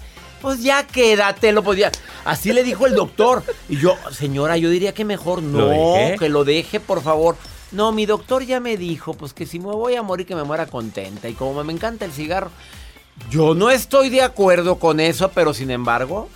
Pues 0.42 0.62
ya 0.62 0.86
quédate, 0.86 1.54
lo 1.54 1.64
podía. 1.64 1.90
Así 2.26 2.52
le 2.52 2.64
dijo 2.64 2.86
el 2.86 2.96
doctor. 2.96 3.44
Y 3.70 3.78
yo, 3.78 3.96
señora, 4.12 4.58
yo 4.58 4.70
diría 4.70 4.94
que 4.94 5.06
mejor 5.06 5.42
no, 5.42 5.70
que 6.20 6.28
lo 6.28 6.44
deje, 6.44 6.82
por 6.82 7.02
favor. 7.02 7.38
No, 7.72 7.94
mi 7.94 8.06
doctor 8.06 8.44
ya 8.44 8.60
me 8.60 8.76
dijo, 8.76 9.14
pues 9.14 9.34
que 9.34 9.46
si 9.46 9.58
me 9.60 9.68
voy 9.68 9.96
a 9.96 10.02
morir, 10.02 10.28
que 10.28 10.36
me 10.36 10.44
muera 10.44 10.66
contenta. 10.66 11.30
Y 11.30 11.34
como 11.34 11.64
me 11.64 11.72
encanta 11.72 12.04
el 12.04 12.12
cigarro, 12.12 12.52
yo 13.30 13.56
no 13.56 13.70
estoy 13.70 14.10
de 14.10 14.22
acuerdo 14.22 14.80
con 14.80 15.00
eso, 15.00 15.32
pero 15.32 15.54
sin 15.54 15.72
embargo, 15.72 16.28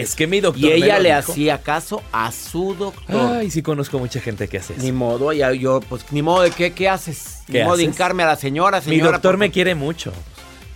Es 0.00 0.14
que 0.16 0.26
mi 0.26 0.40
doctor. 0.40 0.62
Y 0.62 0.72
ella 0.72 0.98
le 0.98 1.14
dijo. 1.14 1.32
hacía 1.32 1.62
caso 1.62 2.02
a 2.12 2.32
su 2.32 2.74
doctor. 2.74 3.36
Ay, 3.36 3.50
sí 3.50 3.62
conozco 3.62 3.98
mucha 3.98 4.20
gente 4.20 4.48
que 4.48 4.58
hace 4.58 4.74
eso. 4.74 4.82
Ni 4.82 4.92
modo, 4.92 5.32
ya 5.32 5.52
yo, 5.52 5.80
pues 5.80 6.04
ni 6.10 6.22
modo 6.22 6.42
de 6.42 6.50
qué, 6.50 6.72
¿qué 6.72 6.88
haces? 6.88 7.38
¿Qué 7.46 7.60
ni 7.60 7.64
modo 7.64 7.76
de 7.76 7.84
hincarme 7.84 8.22
a 8.22 8.26
la 8.26 8.36
señora, 8.36 8.80
Mi 8.80 8.84
señora. 8.84 9.12
doctor 9.12 9.32
por 9.32 9.38
me 9.38 9.50
quiere 9.50 9.74
mucho. 9.74 10.12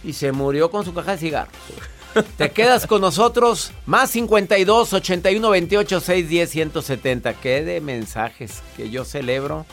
Y 0.04 0.12
se 0.12 0.30
murió 0.32 0.70
con 0.70 0.84
su 0.84 0.94
caja 0.94 1.12
de 1.12 1.18
cigarros. 1.18 1.54
Te 2.36 2.50
quedas 2.50 2.86
con 2.86 3.00
nosotros. 3.00 3.72
Más 3.86 4.10
52 4.10 4.92
81 4.92 5.50
28 5.50 6.00
610 6.00 6.50
170. 6.50 7.34
Qué 7.34 7.64
de 7.64 7.80
mensajes 7.80 8.62
que 8.76 8.90
yo 8.90 9.04
celebro. 9.04 9.66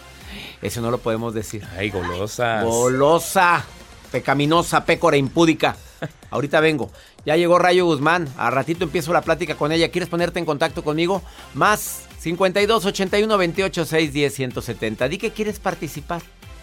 Eso 0.61 0.81
no 0.81 0.91
lo 0.91 0.97
podemos 0.97 1.33
decir. 1.33 1.63
Ay, 1.77 1.89
golosas. 1.91 2.63
Golosa, 2.65 3.63
pecaminosa, 4.11 4.85
pécora, 4.85 5.17
impúdica. 5.17 5.75
Ahorita 6.29 6.59
vengo. 6.59 6.91
Ya 7.25 7.35
llegó 7.35 7.57
Rayo 7.57 7.85
Guzmán. 7.85 8.27
A 8.37 8.51
ratito 8.51 8.83
empiezo 8.83 9.11
la 9.11 9.21
plática 9.21 9.55
con 9.55 9.71
ella. 9.71 9.89
¿Quieres 9.89 10.09
ponerte 10.09 10.39
en 10.39 10.45
contacto 10.45 10.83
conmigo? 10.83 11.21
Más 11.53 12.07
52 12.19 12.85
81 12.85 13.37
28 13.37 13.85
610 13.85 14.33
170. 14.33 15.09
Di 15.09 15.17
que 15.17 15.31
quieres 15.31 15.59
participar 15.59 16.21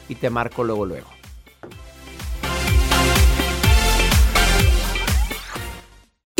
y 0.08 0.14
te 0.14 0.30
marco 0.30 0.64
luego, 0.64 0.86
luego. 0.86 1.21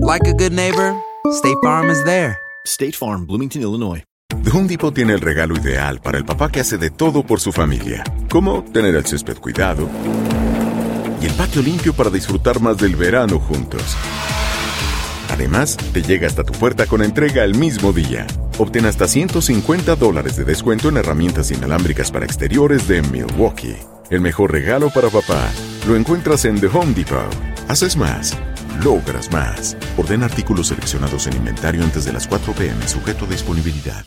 like 0.00 0.26
a 0.26 0.32
good 0.32 0.52
neighbor, 0.52 0.94
State 1.32 1.56
Farm 1.62 1.90
is 1.90 2.02
there. 2.04 2.38
State 2.66 2.92
Farm, 2.96 3.26
Bloomington, 3.26 3.62
Illinois. 3.62 4.02
The 4.42 4.50
Home 4.50 4.68
Depot 4.68 4.94
tiene 4.94 5.12
el 5.12 5.20
regalo 5.20 5.56
ideal 5.56 6.00
para 6.00 6.16
el 6.18 6.24
papá 6.24 6.50
que 6.50 6.60
hace 6.60 6.78
de 6.78 6.90
todo 6.90 7.24
por 7.24 7.40
su 7.40 7.52
familia, 7.52 8.04
como 8.30 8.64
tener 8.64 8.94
el 8.94 9.04
césped 9.04 9.38
cuidado 9.38 9.88
y 11.20 11.26
el 11.26 11.32
patio 11.32 11.60
limpio 11.62 11.92
para 11.92 12.08
disfrutar 12.08 12.60
más 12.60 12.78
del 12.78 12.96
verano 12.96 13.38
juntos. 13.38 13.82
Además, 15.30 15.76
te 15.92 16.02
llega 16.02 16.26
hasta 16.26 16.44
tu 16.44 16.52
puerta 16.54 16.86
con 16.86 17.02
entrega 17.02 17.44
el 17.44 17.54
mismo 17.54 17.92
día. 17.92 18.26
Obtén 18.58 18.86
hasta 18.86 19.06
150 19.06 19.96
dólares 19.96 20.36
de 20.36 20.44
descuento 20.44 20.88
en 20.88 20.96
herramientas 20.96 21.50
inalámbricas 21.50 22.10
para 22.10 22.24
exteriores 22.24 22.88
de 22.88 23.02
Milwaukee. 23.02 23.76
El 24.10 24.20
mejor 24.20 24.52
regalo 24.52 24.90
para 24.90 25.08
papá 25.08 25.50
lo 25.86 25.96
encuentras 25.96 26.44
en 26.44 26.60
The 26.60 26.66
Home 26.66 26.94
Depot. 26.94 27.34
Haces 27.68 27.96
más, 27.96 28.36
logras 28.82 29.30
más. 29.32 29.76
Ordena 29.96 30.26
artículos 30.26 30.68
seleccionados 30.68 31.26
en 31.26 31.36
inventario 31.36 31.82
antes 31.82 32.04
de 32.04 32.12
las 32.12 32.26
4 32.26 32.52
p.m. 32.54 32.88
sujeto 32.88 33.24
a 33.24 33.28
disponibilidad. 33.28 34.06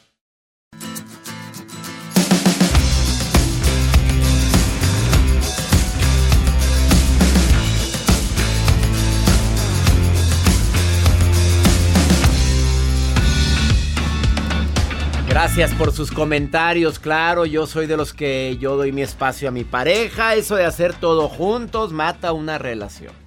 Gracias 15.34 15.74
por 15.74 15.92
sus 15.92 16.12
comentarios, 16.12 17.00
claro, 17.00 17.46
yo 17.46 17.66
soy 17.66 17.86
de 17.86 17.98
los 17.98 18.14
que 18.14 18.58
yo 18.60 18.78
doy 18.78 18.92
mi 18.92 19.02
espacio 19.02 19.50
a 19.50 19.52
mi 19.52 19.64
pareja, 19.64 20.36
eso 20.36 20.56
de 20.56 20.64
hacer 20.64 20.94
todo 20.94 21.28
juntos 21.28 21.92
mata 21.92 22.34
una 22.34 22.58
relación. 22.60 23.23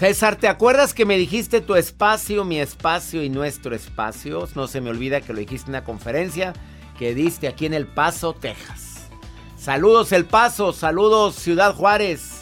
César, 0.00 0.36
¿te 0.36 0.48
acuerdas 0.48 0.94
que 0.94 1.04
me 1.04 1.18
dijiste 1.18 1.60
tu 1.60 1.74
espacio, 1.74 2.46
mi 2.46 2.58
espacio 2.58 3.22
y 3.22 3.28
nuestro 3.28 3.74
espacio? 3.74 4.48
No 4.54 4.66
se 4.66 4.80
me 4.80 4.88
olvida 4.88 5.20
que 5.20 5.34
lo 5.34 5.40
dijiste 5.40 5.66
en 5.66 5.74
una 5.74 5.84
conferencia 5.84 6.54
que 6.98 7.14
diste 7.14 7.46
aquí 7.46 7.66
en 7.66 7.74
El 7.74 7.86
Paso, 7.86 8.32
Texas. 8.32 9.10
Saludos 9.58 10.12
El 10.12 10.24
Paso, 10.24 10.72
saludos 10.72 11.34
Ciudad 11.34 11.74
Juárez. 11.74 12.40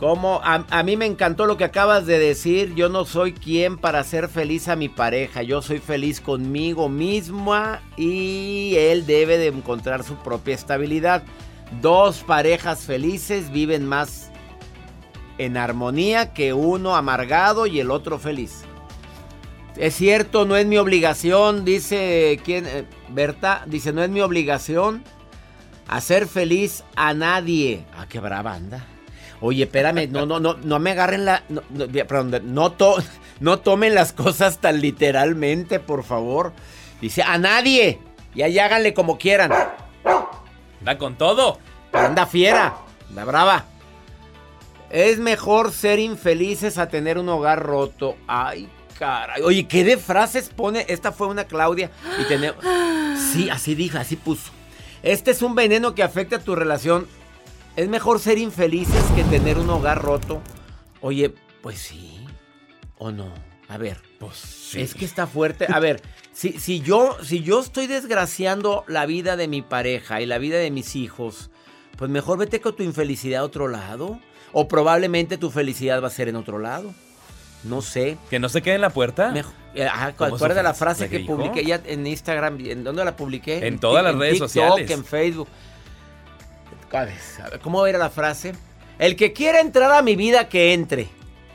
Como 0.00 0.40
a, 0.42 0.64
a 0.68 0.82
mí 0.82 0.96
me 0.96 1.06
encantó 1.06 1.46
lo 1.46 1.56
que 1.56 1.62
acabas 1.62 2.06
de 2.06 2.18
decir, 2.18 2.74
yo 2.74 2.88
no 2.88 3.04
soy 3.04 3.32
quien 3.32 3.78
para 3.78 4.00
hacer 4.00 4.28
feliz 4.28 4.66
a 4.66 4.74
mi 4.74 4.88
pareja, 4.88 5.44
yo 5.44 5.62
soy 5.62 5.78
feliz 5.78 6.20
conmigo 6.20 6.88
misma 6.88 7.82
y 7.96 8.74
él 8.76 9.06
debe 9.06 9.38
de 9.38 9.46
encontrar 9.46 10.02
su 10.02 10.16
propia 10.16 10.56
estabilidad. 10.56 11.22
Dos 11.80 12.24
parejas 12.24 12.80
felices 12.80 13.52
viven 13.52 13.86
más 13.86 14.29
en 15.44 15.56
armonía 15.56 16.32
que 16.32 16.52
uno 16.52 16.96
amargado 16.96 17.66
y 17.66 17.80
el 17.80 17.90
otro 17.90 18.18
feliz. 18.18 18.62
Es 19.76 19.94
cierto, 19.96 20.44
no 20.44 20.56
es 20.56 20.66
mi 20.66 20.76
obligación, 20.78 21.64
dice 21.64 22.40
quién, 22.44 22.66
Eh, 22.66 22.84
Berta, 23.08 23.62
dice, 23.66 23.92
no 23.92 24.02
es 24.02 24.10
mi 24.10 24.20
obligación 24.20 25.02
hacer 25.88 26.26
feliz 26.26 26.84
a 26.96 27.14
nadie. 27.14 27.84
Ah, 27.96 28.06
qué 28.08 28.20
brava 28.20 28.52
anda. 28.54 28.84
Oye, 29.40 29.62
espérame, 29.64 30.06
no, 30.10 30.26
no, 30.26 30.38
no, 30.38 30.56
no 30.62 30.78
me 30.78 30.90
agarren 30.90 31.24
la. 31.24 31.42
No, 31.48 31.62
no, 31.70 31.86
perdón, 32.06 32.54
no, 32.54 32.72
to- 32.72 33.02
no 33.40 33.58
tomen 33.60 33.94
las 33.94 34.12
cosas 34.12 34.58
tan 34.58 34.80
literalmente, 34.80 35.80
por 35.80 36.04
favor. 36.04 36.52
Dice, 37.00 37.22
a 37.22 37.38
nadie. 37.38 37.98
Y 38.34 38.42
ahí 38.42 38.58
háganle 38.58 38.92
como 38.92 39.16
quieran. 39.18 39.50
Da 40.82 40.98
con 40.98 41.16
todo. 41.16 41.58
Pero 41.90 42.06
anda 42.06 42.26
fiera, 42.26 42.76
anda 43.08 43.24
brava. 43.24 43.64
Es 44.90 45.18
mejor 45.18 45.72
ser 45.72 45.98
infelices 45.98 46.78
a 46.78 46.88
tener 46.88 47.18
un 47.18 47.28
hogar 47.28 47.62
roto. 47.62 48.16
Ay, 48.26 48.68
caray. 48.98 49.42
Oye, 49.42 49.68
¿qué 49.68 49.84
de 49.84 49.96
frases 49.96 50.48
pone? 50.48 50.84
Esta 50.88 51.12
fue 51.12 51.28
una 51.28 51.44
Claudia. 51.44 51.90
Y 52.18 52.24
tenemos. 52.24 52.64
Sí, 53.32 53.48
así 53.48 53.76
dijo, 53.76 53.98
así 53.98 54.16
puso. 54.16 54.50
Este 55.04 55.30
es 55.30 55.42
un 55.42 55.54
veneno 55.54 55.94
que 55.94 56.02
afecta 56.02 56.36
a 56.36 56.40
tu 56.40 56.56
relación. 56.56 57.06
Es 57.76 57.88
mejor 57.88 58.18
ser 58.18 58.38
infelices 58.38 59.04
que 59.14 59.22
tener 59.24 59.58
un 59.58 59.70
hogar 59.70 60.02
roto. 60.02 60.40
Oye, 61.00 61.32
pues 61.62 61.78
sí. 61.78 62.26
¿O 62.98 63.12
no? 63.12 63.32
A 63.68 63.78
ver. 63.78 63.98
Pues 64.18 64.74
Es 64.74 64.94
que 64.94 65.04
está 65.04 65.26
fuerte. 65.26 65.66
A 65.72 65.78
ver, 65.78 66.02
si, 66.32 66.52
si, 66.52 66.80
yo, 66.80 67.16
si 67.22 67.42
yo 67.42 67.60
estoy 67.60 67.86
desgraciando 67.86 68.84
la 68.88 69.06
vida 69.06 69.36
de 69.36 69.48
mi 69.48 69.62
pareja 69.62 70.20
y 70.20 70.26
la 70.26 70.38
vida 70.38 70.58
de 70.58 70.70
mis 70.70 70.96
hijos, 70.96 71.50
pues 71.96 72.10
mejor 72.10 72.38
vete 72.38 72.60
con 72.60 72.74
tu 72.74 72.82
infelicidad 72.82 73.42
a 73.42 73.44
otro 73.44 73.68
lado. 73.68 74.20
O 74.52 74.68
probablemente 74.68 75.38
tu 75.38 75.50
felicidad 75.50 76.02
va 76.02 76.08
a 76.08 76.10
ser 76.10 76.28
en 76.28 76.36
otro 76.36 76.58
lado. 76.58 76.92
No 77.62 77.82
sé. 77.82 78.16
Que 78.30 78.38
no 78.38 78.48
se 78.48 78.62
quede 78.62 78.76
en 78.76 78.80
la 78.80 78.90
puerta. 78.90 79.30
Mejor, 79.30 79.52
eh, 79.74 79.86
ajá, 79.86 80.12
¿Cómo 80.14 80.38
¿Cuál 80.38 80.52
era 80.52 80.62
la 80.62 80.74
frase 80.74 81.08
que, 81.08 81.20
publiqué 81.20 81.64
ya 81.64 81.80
en 81.84 82.06
Instagram? 82.06 82.58
¿En 82.60 82.82
dónde 82.82 83.04
la 83.04 83.16
publiqué? 83.16 83.66
En 83.66 83.78
todas 83.78 84.02
las 84.02 84.14
redes 84.14 84.34
TikTok, 84.34 84.48
sociales. 84.48 84.90
En 84.90 85.04
Facebook. 85.04 85.48
¿Cómo 87.62 87.86
era 87.86 87.98
la 87.98 88.10
frase? 88.10 88.54
El 88.98 89.16
que 89.16 89.32
quiera 89.32 89.60
entrar 89.60 89.92
a 89.92 90.02
mi 90.02 90.16
vida, 90.16 90.48
que 90.48 90.72
entre. 90.72 91.08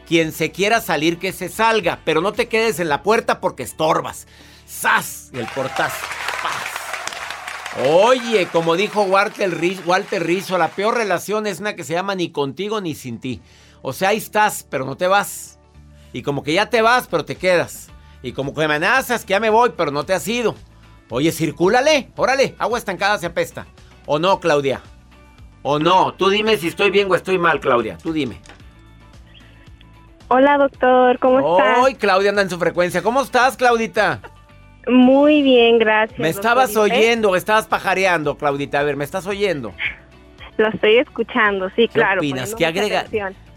Quien 0.07 0.31
se 0.31 0.51
quiera 0.51 0.81
salir, 0.81 1.17
que 1.17 1.33
se 1.33 1.49
salga. 1.49 1.99
Pero 2.05 2.21
no 2.21 2.31
te 2.31 2.47
quedes 2.47 2.79
en 2.79 2.89
la 2.89 3.03
puerta 3.03 3.41
porque 3.41 3.63
estorbas. 3.63 4.27
¡Sas! 4.65 5.29
Y 5.33 5.39
el 5.39 5.47
portazo. 5.47 6.05
Oye, 7.83 8.47
como 8.53 8.77
dijo 8.77 9.01
Walter 9.01 9.59
Rizzo, 9.59 9.83
Walter 9.85 10.25
Rizzo, 10.25 10.57
la 10.57 10.69
peor 10.69 10.95
relación 10.95 11.45
es 11.45 11.59
una 11.59 11.75
que 11.75 11.83
se 11.83 11.93
llama 11.93 12.15
ni 12.15 12.31
contigo 12.31 12.79
ni 12.79 12.95
sin 12.95 13.19
ti. 13.19 13.41
O 13.81 13.91
sea, 13.91 14.09
ahí 14.09 14.17
estás, 14.17 14.65
pero 14.69 14.85
no 14.85 14.95
te 14.95 15.07
vas. 15.07 15.59
Y 16.13 16.21
como 16.21 16.41
que 16.41 16.53
ya 16.53 16.69
te 16.69 16.81
vas, 16.81 17.07
pero 17.07 17.25
te 17.25 17.35
quedas. 17.35 17.89
Y 18.23 18.31
como 18.31 18.53
que 18.53 18.59
me 18.59 18.65
amenazas 18.65 19.25
que 19.25 19.31
ya 19.31 19.41
me 19.41 19.49
voy, 19.49 19.73
pero 19.75 19.91
no 19.91 20.05
te 20.05 20.13
has 20.13 20.25
ido. 20.27 20.55
Oye, 21.09 21.33
circúlale, 21.33 22.11
órale, 22.15 22.55
agua 22.57 22.79
estancada 22.79 23.17
se 23.17 23.25
apesta. 23.25 23.67
¿O 24.05 24.19
no, 24.19 24.39
Claudia? 24.39 24.81
¿O 25.61 25.77
no? 25.77 26.13
Tú 26.13 26.29
dime 26.29 26.57
si 26.57 26.69
estoy 26.69 26.91
bien 26.91 27.11
o 27.11 27.15
estoy 27.15 27.37
mal, 27.37 27.59
Claudia. 27.59 27.97
Tú 27.97 28.13
dime. 28.13 28.39
Hola, 30.29 30.57
doctor, 30.57 31.19
¿cómo 31.19 31.57
estás? 31.57 31.79
Hoy 31.83 31.95
Claudia 31.95 32.29
anda 32.29 32.41
en 32.41 32.49
su 32.49 32.57
frecuencia. 32.57 33.03
¿Cómo 33.03 33.21
estás, 33.21 33.57
Claudita? 33.57 34.21
Muy 34.87 35.41
bien, 35.41 35.79
gracias. 35.79 36.19
Me 36.19 36.29
estabas 36.29 36.73
doctor. 36.73 36.87
¿Y 36.87 36.91
usted? 36.91 37.07
oyendo, 37.07 37.35
estabas 37.35 37.67
pajareando, 37.67 38.37
Claudita. 38.37 38.79
A 38.79 38.83
ver, 38.83 38.95
¿me 38.95 39.03
estás 39.03 39.25
oyendo? 39.27 39.73
Lo 40.57 40.69
estoy 40.69 40.97
escuchando, 40.97 41.69
sí, 41.69 41.87
¿Qué 41.87 41.99
claro. 41.99 42.19
opinas? 42.21 42.55
¿Qué, 42.55 42.65
agrega-. 42.65 43.05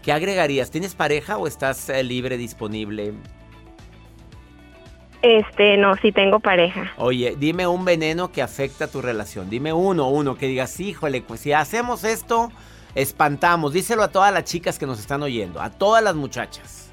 ¿Qué 0.01 0.11
agregarías? 0.11 0.71
¿Tienes 0.71 0.95
pareja 0.95 1.37
o 1.37 1.47
estás 1.47 1.89
eh, 1.89 2.03
libre, 2.03 2.37
disponible? 2.37 3.13
Este, 5.21 5.75
no, 5.77 5.95
sí 5.95 6.11
tengo 6.11 6.39
pareja. 6.39 6.91
Oye, 6.97 7.35
dime 7.37 7.67
un 7.67 7.83
veneno 7.83 8.31
que 8.31 8.41
afecta 8.41 8.87
tu 8.87 9.01
relación. 9.01 9.49
Dime 9.49 9.73
uno, 9.73 10.09
uno, 10.09 10.35
que 10.35 10.47
digas, 10.47 10.79
híjole, 10.79 11.21
pues 11.21 11.41
si 11.41 11.51
hacemos 11.51 12.05
esto, 12.05 12.49
espantamos. 12.95 13.73
Díselo 13.73 14.03
a 14.03 14.07
todas 14.09 14.33
las 14.33 14.45
chicas 14.45 14.79
que 14.79 14.85
nos 14.85 14.99
están 14.99 15.21
oyendo, 15.21 15.61
a 15.61 15.69
todas 15.71 16.01
las 16.01 16.15
muchachas. 16.15 16.91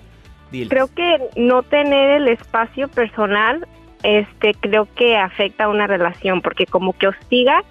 Dile. 0.51 0.70
Creo 0.70 0.88
que 0.88 1.18
no 1.37 1.62
tener 1.62 2.11
el 2.11 2.29
espacio 2.29 2.88
personal, 2.88 3.66
este, 4.02 4.54
creo 4.54 4.88
que 4.94 5.16
afecta 5.16 5.64
a 5.64 5.68
una 5.68 5.87
relación, 5.87 6.42
porque 6.42 6.66
como 6.66 6.92
que 6.92 7.09
hostiga 7.09 7.64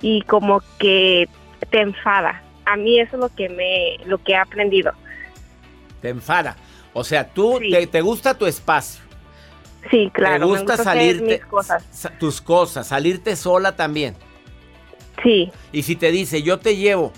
y 0.00 0.22
como 0.22 0.62
que 0.78 1.28
te 1.70 1.80
enfada. 1.80 2.42
A 2.64 2.76
mí 2.76 3.00
eso 3.00 3.16
es 3.16 3.20
lo 3.20 3.28
que 3.34 3.48
me, 3.48 4.04
lo 4.06 4.18
que 4.18 4.32
he 4.32 4.36
aprendido. 4.36 4.92
Te 6.02 6.10
enfada. 6.10 6.56
O 6.92 7.04
sea, 7.04 7.28
tú 7.28 7.60
te, 7.60 7.86
te 7.86 8.00
gusta 8.00 8.36
tu 8.36 8.46
espacio. 8.46 9.02
Sí, 9.90 10.10
claro. 10.12 10.38
te 10.40 10.44
gusta 10.44 10.74
hacer 10.74 10.84
salirte. 10.84 11.40
cosas. 11.40 11.84
tus 12.18 12.40
cosas, 12.40 12.88
salirte 12.88 13.36
sola 13.36 13.76
también. 13.76 14.16
Sí. 15.22 15.50
Y 15.72 15.82
si 15.82 15.96
te 15.96 16.10
dice, 16.10 16.42
yo 16.42 16.58
te 16.58 16.76
llevo. 16.76 17.12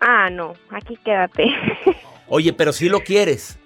Ah, 0.00 0.30
no, 0.30 0.54
aquí 0.70 0.98
quédate. 1.04 1.46
Oye, 2.28 2.52
pero 2.52 2.72
si 2.72 2.88
lo 2.88 3.00
quieres. 3.00 3.59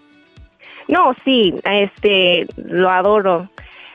No, 0.89 1.15
sí, 1.25 1.55
este, 1.65 2.47
lo 2.57 2.91
adoro, 2.91 3.49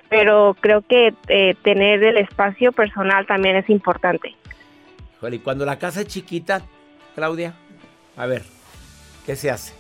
pero 0.10 0.56
creo 0.60 0.82
que 0.82 1.14
eh, 1.28 1.56
tener 1.62 2.04
el 2.04 2.18
espacio 2.18 2.72
personal 2.72 3.26
también 3.26 3.56
es 3.56 3.70
importante. 3.70 4.36
Y 5.32 5.40
cuando 5.40 5.66
la 5.66 5.78
casa 5.78 6.02
es 6.02 6.08
chiquita, 6.08 6.62
Claudia, 7.14 7.54
a 8.16 8.26
ver, 8.26 8.44
¿qué 9.26 9.36
se 9.36 9.52
hace? 9.52 9.79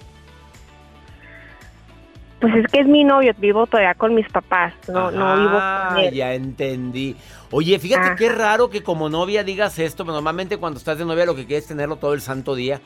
Pues 2.39 2.55
es 2.55 2.67
que 2.71 2.79
es 2.79 2.87
mi 2.87 3.03
novio, 3.03 3.33
vivo 3.37 3.67
todavía 3.67 3.93
con 3.95 4.15
mis 4.15 4.27
papás, 4.29 4.73
no, 4.87 5.11
no 5.11 5.37
vivo 5.37 5.59
con 5.89 5.97
él. 5.97 6.13
ya 6.13 6.33
entendí. 6.33 7.15
Oye, 7.51 7.79
fíjate 7.79 8.07
Ajá. 8.07 8.15
qué 8.15 8.29
raro 8.29 8.69
que 8.69 8.81
como 8.81 9.09
novia 9.09 9.43
digas 9.43 9.77
esto, 9.79 10.05
pero 10.05 10.13
normalmente 10.13 10.57
cuando 10.57 10.77
estás 10.77 10.97
de 10.97 11.05
novia 11.05 11.25
lo 11.25 11.35
que 11.35 11.45
quieres 11.45 11.63
es 11.65 11.69
tenerlo 11.69 11.97
todo 11.97 12.13
el 12.13 12.21
santo 12.21 12.55
día. 12.55 12.79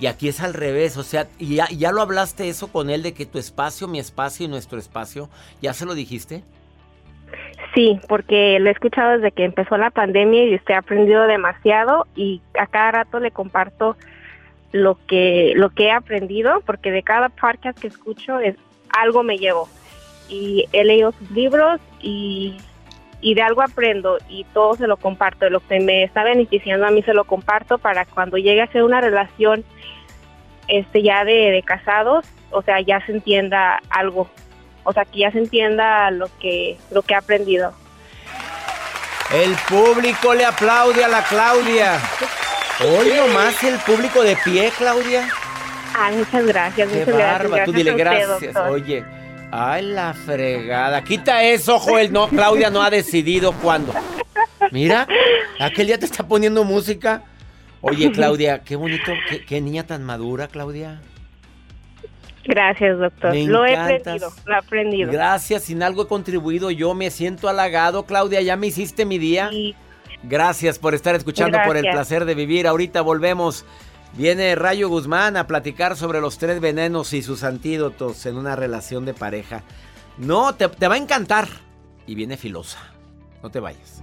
Y 0.00 0.06
aquí 0.06 0.28
es 0.28 0.40
al 0.40 0.54
revés, 0.54 0.96
o 0.96 1.02
sea, 1.02 1.26
y 1.38 1.56
ya, 1.56 1.68
ya 1.70 1.90
lo 1.90 2.02
hablaste 2.02 2.48
eso 2.48 2.70
con 2.70 2.90
él 2.90 3.02
de 3.02 3.14
que 3.14 3.26
tu 3.26 3.38
espacio, 3.38 3.88
mi 3.88 3.98
espacio 3.98 4.46
y 4.46 4.48
nuestro 4.48 4.78
espacio, 4.78 5.28
¿ya 5.60 5.72
se 5.72 5.86
lo 5.86 5.94
dijiste? 5.94 6.44
Sí, 7.74 7.98
porque 8.08 8.58
lo 8.60 8.68
he 8.68 8.72
escuchado 8.72 9.12
desde 9.12 9.32
que 9.32 9.44
empezó 9.44 9.76
la 9.76 9.90
pandemia 9.90 10.44
y 10.44 10.54
usted 10.54 10.74
ha 10.74 10.78
aprendido 10.78 11.26
demasiado 11.26 12.06
y 12.14 12.40
a 12.58 12.66
cada 12.66 12.92
rato 12.92 13.20
le 13.20 13.30
comparto 13.30 13.96
lo 14.72 14.98
que 15.06 15.52
lo 15.56 15.70
que 15.70 15.84
he 15.86 15.90
aprendido, 15.90 16.60
porque 16.64 16.90
de 16.90 17.02
cada 17.02 17.28
podcast 17.28 17.78
que 17.78 17.88
escucho 17.88 18.38
es 18.38 18.56
algo 18.90 19.22
me 19.22 19.38
llevo 19.38 19.68
y 20.28 20.66
he 20.72 20.84
leído 20.84 21.12
sus 21.12 21.30
libros 21.30 21.80
y 22.00 22.58
y 23.20 23.34
de 23.34 23.42
algo 23.42 23.62
aprendo 23.62 24.18
y 24.28 24.44
todo 24.44 24.76
se 24.76 24.86
lo 24.86 24.96
comparto, 24.96 25.50
lo 25.50 25.60
que 25.60 25.80
me 25.80 26.04
está 26.04 26.22
beneficiando 26.22 26.86
a 26.86 26.90
mí 26.90 27.02
se 27.02 27.14
lo 27.14 27.24
comparto 27.24 27.78
para 27.78 28.04
cuando 28.04 28.36
llegue 28.36 28.62
a 28.62 28.70
ser 28.70 28.84
una 28.84 29.00
relación 29.00 29.64
este 30.68 31.02
ya 31.02 31.24
de, 31.24 31.50
de 31.50 31.62
casados, 31.62 32.26
o 32.50 32.62
sea, 32.62 32.80
ya 32.80 33.04
se 33.06 33.12
entienda 33.12 33.80
algo, 33.90 34.28
o 34.84 34.92
sea, 34.92 35.04
que 35.04 35.20
ya 35.20 35.32
se 35.32 35.38
entienda 35.38 36.10
lo 36.10 36.28
que 36.38 36.76
lo 36.90 37.02
que 37.02 37.14
he 37.14 37.16
aprendido. 37.16 37.72
El 39.32 39.54
público 39.68 40.34
le 40.34 40.44
aplaude 40.44 41.04
a 41.04 41.08
la 41.08 41.22
Claudia. 41.24 42.00
Hoy 42.80 43.12
nomás 43.14 43.62
el 43.62 43.78
público 43.80 44.22
de 44.22 44.36
pie, 44.36 44.72
Claudia. 44.76 45.28
Ay, 45.94 46.16
muchas 46.16 46.46
gracias, 46.46 46.88
Qué 46.88 46.98
muchas 46.98 47.14
gracias. 47.14 47.50
barba, 47.50 47.64
tú 47.64 47.72
dile 47.72 47.90
usted, 47.90 48.04
gracias. 48.04 48.56
Oye, 48.56 49.04
ay, 49.50 49.86
la 49.86 50.14
fregada. 50.14 51.02
Quita 51.02 51.42
eso, 51.44 51.78
Joel. 51.78 52.12
No, 52.12 52.28
Claudia 52.28 52.70
no 52.70 52.82
ha 52.82 52.90
decidido 52.90 53.52
cuándo. 53.52 53.92
Mira, 54.70 55.06
aquel 55.60 55.86
día 55.86 55.98
te 55.98 56.06
está 56.06 56.26
poniendo 56.26 56.64
música. 56.64 57.22
Oye, 57.80 58.10
Claudia, 58.14 58.62
qué 58.64 58.76
bonito, 58.76 59.12
qué, 59.28 59.44
qué 59.44 59.60
niña 59.60 59.86
tan 59.86 60.04
madura, 60.04 60.48
Claudia. 60.48 61.00
Gracias, 62.44 62.98
doctor. 62.98 63.32
Me 63.32 63.44
lo 63.44 63.66
he 63.66 63.76
aprendido, 63.76 64.32
lo 64.46 64.54
he 64.54 64.56
aprendido. 64.56 65.12
Gracias, 65.12 65.64
sin 65.64 65.82
algo 65.82 66.04
he 66.04 66.08
contribuido. 66.08 66.70
Yo 66.70 66.94
me 66.94 67.10
siento 67.10 67.48
halagado, 67.48 68.06
Claudia. 68.06 68.40
Ya 68.40 68.56
me 68.56 68.68
hiciste 68.68 69.04
mi 69.04 69.18
día. 69.18 69.50
Gracias 70.22 70.78
por 70.78 70.94
estar 70.94 71.14
escuchando, 71.14 71.58
por 71.64 71.76
el 71.76 71.84
placer 71.84 72.24
de 72.24 72.34
vivir. 72.34 72.66
Ahorita 72.66 73.02
volvemos. 73.02 73.66
Viene 74.18 74.56
Rayo 74.56 74.88
Guzmán 74.88 75.36
a 75.36 75.46
platicar 75.46 75.96
sobre 75.96 76.20
los 76.20 76.38
tres 76.38 76.60
venenos 76.60 77.12
y 77.12 77.22
sus 77.22 77.44
antídotos 77.44 78.26
en 78.26 78.36
una 78.36 78.56
relación 78.56 79.04
de 79.04 79.14
pareja. 79.14 79.62
No, 80.18 80.56
te, 80.56 80.66
va 80.88 80.94
a 80.94 80.98
encantar. 80.98 81.46
Y 82.04 82.16
viene 82.16 82.36
filosa. 82.36 82.80
No 83.44 83.50
te 83.50 83.60
vayas. 83.60 84.02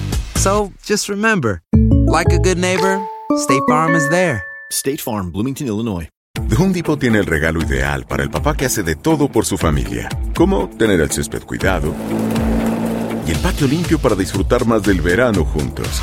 So 0.41 0.73
just 0.83 1.07
remember, 1.07 1.61
like 2.07 2.33
a 2.33 2.39
good 2.39 2.57
neighbor, 2.57 2.99
State 3.37 3.61
Farm 3.69 3.93
is 3.95 4.09
there. 4.09 4.43
State 4.71 4.99
Farm, 4.99 5.31
Bloomington, 5.31 5.67
Illinois. 5.67 6.09
The 6.47 6.55
Home 6.55 6.73
Depot 6.73 6.97
tiene 6.97 7.19
el 7.19 7.27
regalo 7.27 7.61
ideal 7.61 8.07
para 8.07 8.23
el 8.23 8.31
papá 8.31 8.57
que 8.57 8.65
hace 8.65 8.81
de 8.81 8.95
todo 8.95 9.31
por 9.31 9.45
su 9.45 9.59
familia, 9.59 10.09
como 10.33 10.67
tener 10.67 10.99
el 10.99 11.11
césped 11.11 11.43
cuidado 11.43 11.93
y 13.27 13.31
el 13.31 13.37
patio 13.37 13.67
limpio 13.67 13.99
para 13.99 14.15
disfrutar 14.15 14.65
más 14.65 14.81
del 14.81 14.99
verano 15.01 15.45
juntos. 15.45 16.01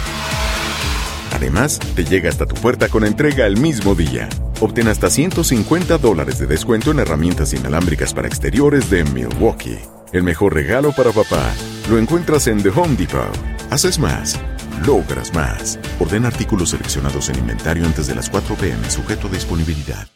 Además, 1.32 1.80
te 1.96 2.04
llega 2.04 2.28
hasta 2.28 2.46
tu 2.46 2.54
puerta 2.54 2.88
con 2.88 3.04
entrega 3.04 3.44
el 3.44 3.56
mismo 3.56 3.96
día. 3.96 4.28
Obtén 4.60 4.86
hasta 4.86 5.10
150 5.10 5.98
dólares 5.98 6.38
de 6.38 6.46
descuento 6.46 6.92
en 6.92 7.00
herramientas 7.00 7.54
inalámbricas 7.54 8.14
para 8.14 8.28
exteriores 8.28 8.88
de 8.88 9.02
Milwaukee. 9.02 9.80
El 10.12 10.22
mejor 10.22 10.54
regalo 10.54 10.92
para 10.92 11.10
papá 11.10 11.52
lo 11.90 11.98
encuentras 11.98 12.46
en 12.46 12.62
The 12.62 12.68
Home 12.68 12.94
Depot. 12.94 13.47
Haces 13.70 13.98
más, 13.98 14.42
logras 14.86 15.34
más. 15.34 15.78
Orden 16.00 16.24
artículos 16.24 16.70
seleccionados 16.70 17.28
en 17.28 17.38
inventario 17.38 17.84
antes 17.84 18.06
de 18.06 18.14
las 18.14 18.30
4 18.30 18.54
pm, 18.54 18.88
sujeto 18.88 19.26
a 19.26 19.30
disponibilidad. 19.30 20.08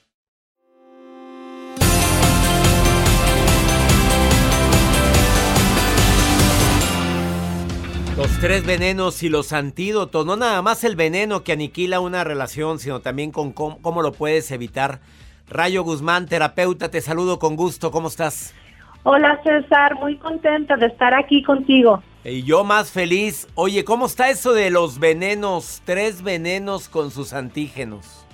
Los 8.17 8.31
tres 8.41 8.65
venenos 8.65 9.23
y 9.23 9.29
los 9.29 9.53
antídotos, 9.53 10.25
no 10.25 10.37
nada 10.37 10.63
más 10.63 10.83
el 10.85 10.97
veneno 10.97 11.45
que 11.45 11.53
aniquila 11.53 12.01
una 12.01 12.25
relación, 12.25 12.79
sino 12.79 13.01
también 13.01 13.33
con 13.33 13.53
cómo, 13.53 13.83
cómo 13.83 14.01
lo 14.01 14.13
puedes 14.13 14.51
evitar. 14.51 15.01
Rayo 15.47 15.83
Guzmán, 15.83 16.25
terapeuta, 16.25 16.91
te 16.91 17.03
saludo 17.03 17.39
con 17.39 17.57
gusto, 17.57 17.91
¿cómo 17.91 18.09
estás? 18.09 18.55
Hola 19.03 19.39
César, 19.45 19.97
muy 19.97 20.17
contenta 20.17 20.77
de 20.77 20.87
estar 20.87 21.13
aquí 21.13 21.43
contigo. 21.43 22.03
Y 22.25 22.45
yo 22.45 22.63
más 22.65 22.93
feliz. 22.93 23.49
Oye, 23.55 23.85
¿cómo 23.85 24.07
está 24.07 24.31
eso 24.31 24.53
de 24.53 24.71
los 24.71 24.99
venenos? 25.01 25.83
Tres 25.85 26.23
venenos 26.23 26.89
con 26.89 27.11
sus 27.11 27.33
antígenos. 27.33 28.27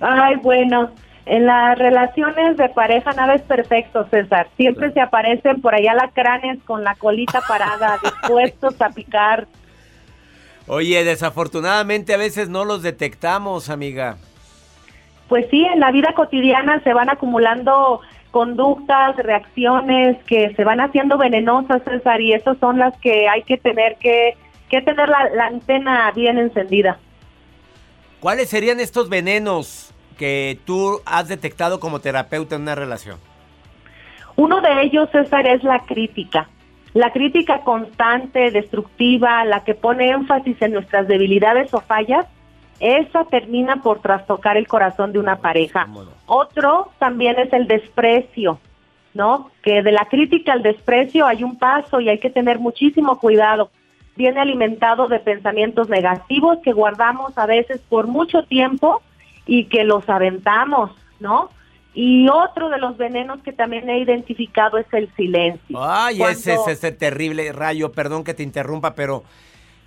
Ay, 0.00 0.36
bueno, 0.36 0.90
en 1.26 1.46
las 1.46 1.78
relaciones 1.78 2.56
de 2.56 2.68
pareja 2.68 3.12
nada 3.12 3.34
es 3.34 3.42
perfecto, 3.42 4.06
César. 4.10 4.48
Siempre 4.56 4.92
se 4.92 5.00
aparecen 5.00 5.60
por 5.60 5.74
allá 5.74 5.94
lacranes 5.94 6.58
con 6.64 6.82
la 6.82 6.94
colita 6.96 7.40
parada, 7.46 7.98
dispuestos 8.02 8.80
a 8.80 8.90
picar. 8.90 9.46
Oye, 10.66 11.04
desafortunadamente 11.04 12.12
a 12.12 12.18
veces 12.18 12.48
no 12.48 12.64
los 12.64 12.82
detectamos, 12.82 13.70
amiga. 13.70 14.16
Pues 15.28 15.46
sí, 15.50 15.64
en 15.64 15.80
la 15.80 15.90
vida 15.92 16.12
cotidiana 16.14 16.82
se 16.82 16.92
van 16.92 17.08
acumulando 17.08 18.00
conductas, 18.34 19.14
reacciones 19.14 20.16
que 20.24 20.52
se 20.56 20.64
van 20.64 20.80
haciendo 20.80 21.16
venenosas, 21.16 21.82
César, 21.84 22.20
y 22.20 22.32
esas 22.32 22.58
son 22.58 22.80
las 22.80 22.92
que 22.98 23.28
hay 23.28 23.44
que 23.44 23.58
tener 23.58 23.94
que, 24.00 24.36
que 24.68 24.82
tener 24.82 25.08
la, 25.08 25.30
la 25.32 25.46
antena 25.46 26.10
bien 26.10 26.36
encendida. 26.38 26.98
¿Cuáles 28.18 28.48
serían 28.48 28.80
estos 28.80 29.08
venenos 29.08 29.94
que 30.18 30.58
tú 30.64 31.00
has 31.06 31.28
detectado 31.28 31.78
como 31.78 32.00
terapeuta 32.00 32.56
en 32.56 32.62
una 32.62 32.74
relación? 32.74 33.20
Uno 34.34 34.60
de 34.60 34.82
ellos, 34.82 35.08
César, 35.12 35.46
es 35.46 35.62
la 35.62 35.86
crítica. 35.86 36.48
La 36.92 37.12
crítica 37.12 37.60
constante, 37.60 38.50
destructiva, 38.50 39.44
la 39.44 39.62
que 39.62 39.74
pone 39.74 40.10
énfasis 40.10 40.60
en 40.60 40.72
nuestras 40.72 41.06
debilidades 41.06 41.72
o 41.72 41.80
fallas, 41.80 42.26
esa 42.80 43.24
termina 43.24 43.76
por 43.82 44.00
trastocar 44.00 44.56
el 44.56 44.66
corazón 44.66 45.12
de 45.12 45.18
una 45.18 45.36
pareja. 45.36 45.86
Otro 46.26 46.90
también 46.98 47.38
es 47.38 47.52
el 47.52 47.66
desprecio, 47.66 48.58
¿no? 49.14 49.50
Que 49.62 49.82
de 49.82 49.92
la 49.92 50.06
crítica 50.06 50.52
al 50.52 50.62
desprecio 50.62 51.26
hay 51.26 51.44
un 51.44 51.58
paso 51.58 52.00
y 52.00 52.08
hay 52.08 52.18
que 52.18 52.30
tener 52.30 52.58
muchísimo 52.58 53.18
cuidado. 53.18 53.70
Viene 54.16 54.40
alimentado 54.40 55.08
de 55.08 55.18
pensamientos 55.20 55.88
negativos 55.88 56.58
que 56.62 56.72
guardamos 56.72 57.36
a 57.38 57.46
veces 57.46 57.80
por 57.88 58.06
mucho 58.06 58.44
tiempo 58.44 59.02
y 59.46 59.64
que 59.66 59.84
los 59.84 60.08
aventamos, 60.08 60.90
¿no? 61.20 61.50
Y 61.96 62.28
otro 62.28 62.70
de 62.70 62.78
los 62.78 62.96
venenos 62.96 63.40
que 63.42 63.52
también 63.52 63.88
he 63.88 63.98
identificado 64.00 64.78
es 64.78 64.86
el 64.92 65.08
silencio. 65.14 65.78
Ay, 65.80 66.18
Cuando- 66.18 66.38
ese 66.38 66.54
es 66.54 66.66
ese 66.68 66.90
terrible 66.92 67.52
rayo, 67.52 67.92
perdón 67.92 68.24
que 68.24 68.34
te 68.34 68.42
interrumpa, 68.42 68.94
pero 68.96 69.22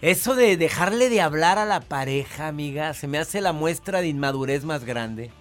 eso 0.02 0.36
de 0.36 0.58
dejarle 0.58 1.10
de 1.10 1.22
hablar 1.22 1.58
a 1.58 1.66
la 1.66 1.82
pareja, 1.82 2.48
amiga, 2.48 2.94
se 2.94 3.08
me 3.08 3.18
hace 3.18 3.42
la 3.42 3.54
muestra 3.54 4.02
de 4.02 4.08
inmadurez 4.08 4.64
más 4.64 4.86
grande. 4.86 5.32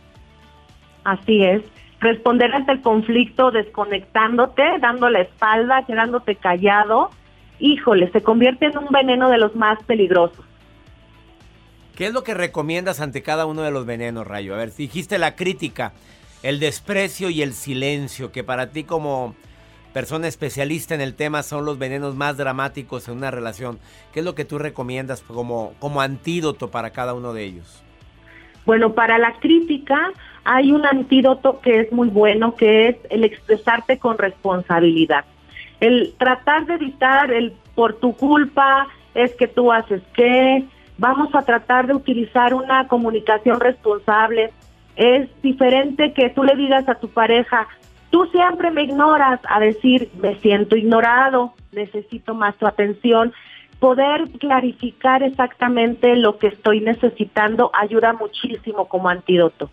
Así 1.05 1.43
es. 1.43 1.63
Responder 2.01 2.55
ante 2.55 2.73
el 2.73 2.83
conflicto 2.83 3.51
desconectándote, 3.51 4.63
dando 4.81 5.09
la 5.09 5.21
espalda, 5.21 5.85
quedándote 5.87 6.37
callado, 6.37 7.11
híjole, 7.59 8.11
se 8.13 8.23
convierte 8.23 8.67
en 8.67 8.79
un 8.79 8.89
veneno 8.89 9.31
de 9.31 9.39
los 9.39 9.55
más 9.55 9.83
peligrosos. 9.85 10.45
¿Qué 11.95 12.07
es 12.07 12.13
lo 12.13 12.23
que 12.23 12.35
recomiendas 12.35 13.01
ante 13.01 13.23
cada 13.23 13.47
uno 13.47 13.63
de 13.63 13.71
los 13.71 13.87
venenos, 13.87 14.27
Rayo? 14.27 14.55
A 14.55 14.59
ver, 14.59 14.75
dijiste 14.75 15.19
la 15.19 15.35
crítica, 15.35 15.95
el 16.43 16.61
desprecio 16.61 17.31
y 17.31 17.41
el 17.41 17.55
silencio, 17.55 18.33
que 18.33 18.45
para 18.45 18.71
ti 18.71 18.85
como 18.85 19.35
persona 19.97 20.29
especialista 20.29 20.95
en 20.95 21.01
el 21.01 21.15
tema 21.15 21.43
son 21.43 21.65
los 21.65 21.79
venenos 21.79 22.17
más 22.17 22.37
dramáticos 22.37 23.09
en 23.09 23.17
una 23.17 23.31
relación. 23.31 23.79
¿Qué 24.13 24.21
es 24.21 24.27
lo 24.27 24.35
que 24.35 24.45
tú 24.45 24.59
recomiendas 24.59 25.23
como, 25.23 25.73
como 25.79 26.03
antídoto 26.03 26.71
para 26.71 26.91
cada 26.91 27.15
uno 27.15 27.33
de 27.33 27.45
ellos? 27.45 27.83
Bueno, 28.67 28.93
para 28.93 29.17
la 29.17 29.33
crítica 29.41 30.13
hay 30.45 30.71
un 30.71 30.85
antídoto 30.85 31.63
que 31.63 31.81
es 31.81 31.93
muy 31.93 32.09
bueno, 32.09 32.57
que 32.57 32.91
es 32.91 32.97
el 33.09 33.25
expresarte 33.25 33.99
con 33.99 34.19
responsabilidad. 34.19 35.25
El 35.81 36.13
tratar 36.19 36.67
de 36.67 36.75
evitar 36.75 37.33
el 37.33 37.55
por 37.75 37.95
tu 37.95 38.15
culpa, 38.15 38.89
es 39.15 39.35
que 39.37 39.49
tú 39.49 39.73
haces 39.73 40.03
qué, 40.13 40.63
vamos 40.99 41.35
a 41.35 41.41
tratar 41.41 41.87
de 41.87 41.95
utilizar 41.95 42.53
una 42.53 42.87
comunicación 42.87 43.61
responsable. 43.61 44.53
Es 44.95 45.31
diferente 45.41 46.13
que 46.13 46.29
tú 46.29 46.45
le 46.45 46.55
digas 46.55 46.87
a 46.87 46.97
tu 46.97 47.09
pareja, 47.09 47.67
tú 48.11 48.27
siempre 48.27 48.71
me 48.71 48.85
ignoras, 48.85 49.41
a 49.49 49.61
decir, 49.61 50.11
me 50.21 50.37
siento 50.41 50.77
ignorado, 50.77 51.55
necesito 51.73 52.35
más 52.35 52.57
tu 52.57 52.67
atención. 52.67 53.33
Poder 53.79 54.31
clarificar 54.39 55.23
exactamente 55.23 56.17
lo 56.17 56.39
que 56.39 56.49
estoy 56.49 56.81
necesitando 56.81 57.71
ayuda 57.75 58.15
muchísimo 58.15 58.87
como 58.87 59.09
antídoto. 59.09 59.71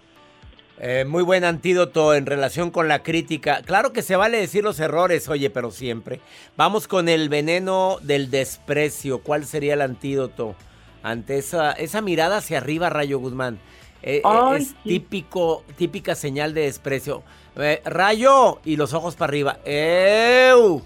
Eh, 0.80 1.06
muy 1.06 1.24
buen 1.24 1.46
antídoto 1.46 2.13
en 2.13 2.26
relación 2.26 2.72
con 2.72 2.88
la 2.88 3.04
crítica. 3.04 3.62
Claro 3.63 3.93
que 3.93 4.02
se 4.02 4.15
vale 4.15 4.38
decir 4.39 4.63
los 4.63 4.80
errores, 4.80 5.30
oye, 5.30 5.50
pero 5.50 5.72
siempre. 5.72 6.19
Vamos 6.58 6.88
con 6.88 7.08
el 7.08 7.30
veneno 7.30 7.98
del 8.02 8.30
desprecio. 8.30 9.19
¿Cuál 9.22 9.46
sería 9.46 9.76
el 9.76 9.82
antídoto 9.82 10.56
ante 11.02 11.38
esa, 11.38 11.72
esa 11.72 12.02
mirada 12.02 12.38
hacia 12.38 12.58
arriba, 12.58 12.89
Rayo 12.89 13.19
Guzmán? 13.19 13.60
Eh, 14.02 14.17
eh, 14.17 14.22
Ay, 14.26 14.63
es 14.63 14.67
sí. 14.69 14.76
típico, 14.84 15.63
típica 15.78 16.15
señal 16.15 16.54
de 16.54 16.63
desprecio. 16.63 17.24
Eh, 17.56 17.82
rayo 17.86 18.60
y 18.66 18.76
los 18.78 18.94
ojos 18.94 19.16
para 19.16 19.30
arriba. 19.30 19.58
¡Ew! 19.66 20.82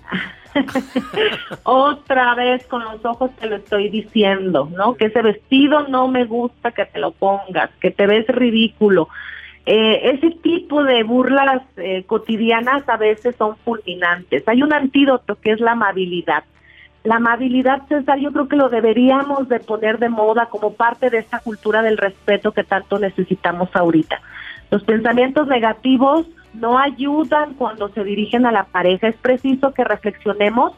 Otra 1.63 2.35
vez 2.35 2.65
con 2.67 2.83
los 2.83 3.03
ojos 3.05 3.31
te 3.39 3.47
lo 3.47 3.57
estoy 3.57 3.89
diciendo, 3.89 4.69
¿no? 4.75 4.95
Que 4.95 5.05
ese 5.05 5.21
vestido 5.21 5.87
no 5.87 6.07
me 6.07 6.25
gusta 6.25 6.71
que 6.71 6.85
te 6.85 6.99
lo 6.99 7.11
pongas, 7.11 7.69
que 7.79 7.91
te 7.91 8.07
ves 8.07 8.27
ridículo. 8.27 9.07
Eh, 9.65 10.11
ese 10.13 10.31
tipo 10.31 10.83
de 10.83 11.03
burlas 11.03 11.61
eh, 11.77 12.03
cotidianas 12.05 12.87
a 12.87 12.97
veces 12.97 13.35
son 13.35 13.57
fulminantes. 13.57 14.47
Hay 14.47 14.63
un 14.63 14.73
antídoto 14.73 15.35
que 15.35 15.51
es 15.51 15.59
la 15.59 15.73
amabilidad. 15.73 16.43
La 17.03 17.17
amabilidad, 17.17 17.87
César, 17.87 18.19
yo 18.19 18.31
creo 18.31 18.47
que 18.47 18.55
lo 18.55 18.69
deberíamos 18.69 19.47
de 19.47 19.59
poner 19.59 19.97
de 19.99 20.09
moda 20.09 20.47
como 20.47 20.73
parte 20.73 21.09
de 21.09 21.19
esta 21.19 21.39
cultura 21.39 21.81
del 21.81 21.97
respeto 21.97 22.51
que 22.51 22.63
tanto 22.63 22.99
necesitamos 22.99 23.69
ahorita. 23.73 24.19
Los 24.71 24.83
pensamientos 24.83 25.47
negativos 25.47 26.27
no 26.53 26.77
ayudan 26.77 27.53
cuando 27.53 27.89
se 27.89 28.03
dirigen 28.03 28.45
a 28.45 28.51
la 28.51 28.65
pareja. 28.65 29.07
Es 29.07 29.17
preciso 29.17 29.73
que 29.73 29.83
reflexionemos 29.83 30.73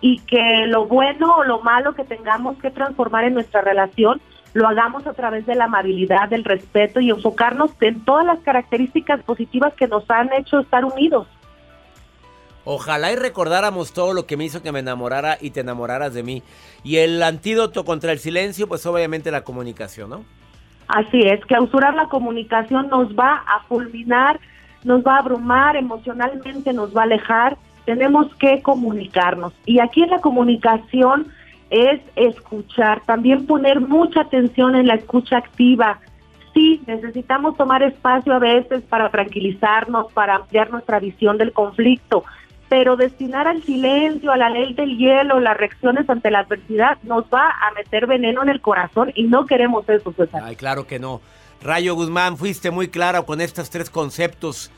y 0.00 0.18
que 0.20 0.66
lo 0.66 0.86
bueno 0.86 1.36
o 1.36 1.44
lo 1.44 1.60
malo 1.60 1.94
que 1.94 2.04
tengamos 2.04 2.56
que 2.58 2.70
transformar 2.70 3.24
en 3.24 3.34
nuestra 3.34 3.60
relación 3.60 4.20
lo 4.54 4.68
hagamos 4.68 5.06
a 5.06 5.14
través 5.14 5.46
de 5.46 5.54
la 5.54 5.64
amabilidad, 5.64 6.28
del 6.28 6.44
respeto 6.44 7.00
y 7.00 7.10
enfocarnos 7.10 7.70
en 7.80 8.04
todas 8.04 8.26
las 8.26 8.38
características 8.40 9.22
positivas 9.22 9.72
que 9.74 9.88
nos 9.88 10.08
han 10.10 10.32
hecho 10.32 10.60
estar 10.60 10.84
unidos. 10.84 11.26
Ojalá 12.64 13.10
y 13.12 13.16
recordáramos 13.16 13.92
todo 13.92 14.14
lo 14.14 14.26
que 14.26 14.36
me 14.36 14.44
hizo 14.44 14.62
que 14.62 14.70
me 14.70 14.78
enamorara 14.78 15.36
y 15.40 15.50
te 15.50 15.60
enamoraras 15.60 16.14
de 16.14 16.22
mí. 16.22 16.42
Y 16.84 16.98
el 16.98 17.22
antídoto 17.22 17.84
contra 17.84 18.12
el 18.12 18.20
silencio, 18.20 18.68
pues 18.68 18.86
obviamente 18.86 19.30
la 19.30 19.42
comunicación, 19.42 20.10
¿no? 20.10 20.24
Así 20.86 21.20
es, 21.22 21.44
clausurar 21.46 21.94
la 21.94 22.08
comunicación 22.08 22.88
nos 22.88 23.16
va 23.16 23.42
a 23.46 23.62
fulminar, 23.64 24.38
nos 24.84 25.02
va 25.02 25.16
a 25.16 25.18
abrumar, 25.18 25.76
emocionalmente 25.76 26.72
nos 26.72 26.96
va 26.96 27.02
a 27.02 27.04
alejar. 27.04 27.56
Tenemos 27.84 28.34
que 28.36 28.62
comunicarnos. 28.62 29.52
Y 29.66 29.80
aquí 29.80 30.02
en 30.02 30.10
la 30.10 30.20
comunicación 30.20 31.26
es 31.70 32.00
escuchar, 32.16 33.00
también 33.06 33.46
poner 33.46 33.80
mucha 33.80 34.20
atención 34.20 34.76
en 34.76 34.86
la 34.86 34.94
escucha 34.94 35.38
activa. 35.38 36.00
Sí, 36.52 36.82
necesitamos 36.86 37.56
tomar 37.56 37.82
espacio 37.82 38.34
a 38.34 38.38
veces 38.38 38.82
para 38.82 39.10
tranquilizarnos, 39.10 40.12
para 40.12 40.34
ampliar 40.36 40.70
nuestra 40.70 41.00
visión 41.00 41.38
del 41.38 41.52
conflicto, 41.52 42.24
pero 42.68 42.96
destinar 42.96 43.48
al 43.48 43.62
silencio, 43.62 44.32
a 44.32 44.36
la 44.36 44.50
ley 44.50 44.74
del 44.74 44.98
hielo, 44.98 45.40
las 45.40 45.56
reacciones 45.56 46.08
ante 46.10 46.30
la 46.30 46.40
adversidad, 46.40 46.98
nos 47.04 47.24
va 47.24 47.48
a 47.48 47.72
meter 47.74 48.06
veneno 48.06 48.42
en 48.42 48.50
el 48.50 48.60
corazón 48.60 49.10
y 49.14 49.22
no 49.24 49.46
queremos 49.46 49.88
eso, 49.88 50.12
César. 50.12 50.42
Ay, 50.44 50.56
claro 50.56 50.86
que 50.86 50.98
no. 50.98 51.22
Rayo 51.64 51.94
Guzmán, 51.94 52.36
fuiste 52.36 52.72
muy 52.72 52.88
clara 52.88 53.22
con 53.22 53.40
estos 53.40 53.70
tres 53.70 53.88
conceptos. 53.88 54.70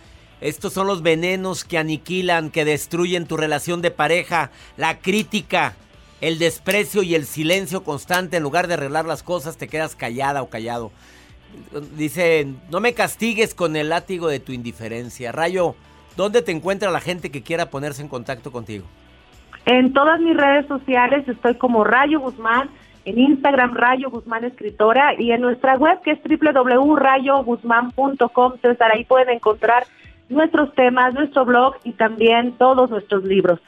Estos 0.42 0.75
son 0.75 0.87
los 0.87 1.03
venenos 1.03 1.64
que 1.64 1.79
aniquilan, 1.79 2.51
que 2.51 2.66
destruyen 2.66 3.27
tu 3.27 3.38
relación 3.38 3.81
de 3.81 3.90
pareja, 3.90 4.51
la 4.77 4.99
crítica, 4.99 5.75
el 6.20 6.38
desprecio 6.38 7.03
y 7.03 7.14
el 7.14 7.25
silencio 7.25 7.85
constante. 7.85 8.37
En 8.37 8.42
lugar 8.42 8.66
de 8.66 8.75
arreglar 8.75 9.07
las 9.07 9.23
cosas, 9.23 9.57
te 9.57 9.68
quedas 9.68 9.97
callada 9.97 10.42
o 10.42 10.51
callado. 10.51 10.92
Dice, 11.97 12.49
no 12.70 12.81
me 12.81 12.92
castigues 12.92 13.55
con 13.55 13.77
el 13.77 13.88
látigo 13.88 14.29
de 14.29 14.40
tu 14.40 14.53
indiferencia. 14.53 15.33
Rayo, 15.33 15.77
¿dónde 16.16 16.42
te 16.42 16.53
encuentra 16.53 16.90
la 16.90 17.01
gente 17.01 17.31
que 17.31 17.42
quiera 17.42 17.70
ponerse 17.70 18.03
en 18.03 18.09
contacto 18.09 18.53
contigo? 18.53 18.85
En 19.64 19.94
todas 19.94 20.20
mis 20.20 20.37
redes 20.37 20.66
sociales 20.66 21.27
estoy 21.27 21.55
como 21.57 21.85
Rayo 21.85 22.20
Guzmán, 22.20 22.68
en 23.05 23.19
Instagram 23.19 23.75
Rayo 23.75 24.11
Guzmán 24.11 24.45
Escritora 24.45 25.14
y 25.19 25.33
en 25.33 25.40
nuestra 25.40 25.77
web 25.77 26.01
que 26.03 26.12
es 26.12 26.21
www.rayoguzmán.com. 26.23 28.53
César, 28.62 28.93
ahí 28.93 29.05
pueden 29.05 29.31
encontrar 29.31 29.85
nuestros 30.29 30.73
temas, 30.75 31.14
nuestro 31.14 31.45
blog 31.45 31.75
y 31.85 31.93
también 31.93 32.53
todos 32.59 32.90
nuestros 32.90 33.25
libros. 33.25 33.61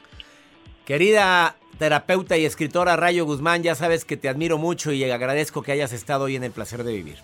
Querida 0.85 1.55
terapeuta 1.77 2.37
y 2.37 2.45
escritora 2.45 2.95
Rayo 2.95 3.25
Guzmán, 3.25 3.61
ya 3.61 3.75
sabes 3.75 4.05
que 4.05 4.17
te 4.17 4.29
admiro 4.29 4.57
mucho 4.57 4.91
y 4.91 5.03
agradezco 5.03 5.61
que 5.61 5.71
hayas 5.71 5.93
estado 5.93 6.25
hoy 6.25 6.35
en 6.35 6.43
el 6.43 6.51
placer 6.51 6.83
de 6.83 6.93
vivir. 6.93 7.17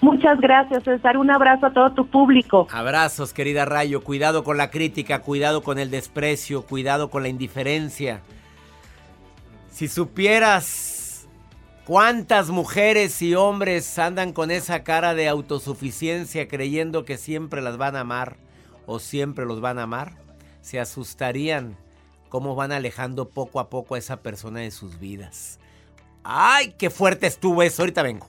Muchas 0.00 0.40
gracias, 0.40 0.84
César. 0.84 1.16
Un 1.16 1.30
abrazo 1.30 1.66
a 1.66 1.72
todo 1.72 1.92
tu 1.92 2.06
público. 2.06 2.68
Abrazos, 2.70 3.32
querida 3.32 3.64
Rayo. 3.64 4.04
Cuidado 4.04 4.44
con 4.44 4.56
la 4.56 4.70
crítica, 4.70 5.22
cuidado 5.22 5.62
con 5.62 5.78
el 5.78 5.90
desprecio, 5.90 6.62
cuidado 6.62 7.10
con 7.10 7.24
la 7.24 7.28
indiferencia. 7.28 8.20
Si 9.70 9.88
supieras 9.88 10.87
cuántas 11.88 12.50
mujeres 12.50 13.22
y 13.22 13.34
hombres 13.34 13.98
andan 13.98 14.34
con 14.34 14.50
esa 14.50 14.84
cara 14.84 15.14
de 15.14 15.26
autosuficiencia 15.26 16.46
creyendo 16.46 17.06
que 17.06 17.16
siempre 17.16 17.62
las 17.62 17.78
van 17.78 17.96
a 17.96 18.00
amar 18.00 18.36
o 18.84 18.98
siempre 18.98 19.46
los 19.46 19.62
van 19.62 19.78
a 19.78 19.84
amar, 19.84 20.18
se 20.60 20.78
asustarían 20.78 21.78
cómo 22.28 22.54
van 22.54 22.72
alejando 22.72 23.30
poco 23.30 23.58
a 23.58 23.70
poco 23.70 23.94
a 23.94 23.98
esa 23.98 24.20
persona 24.20 24.60
de 24.60 24.70
sus 24.70 25.00
vidas. 25.00 25.60
¡Ay, 26.24 26.74
qué 26.76 26.90
fuerte 26.90 27.26
estuvo 27.26 27.62
eso! 27.62 27.80
Ahorita 27.80 28.02
vengo. 28.02 28.28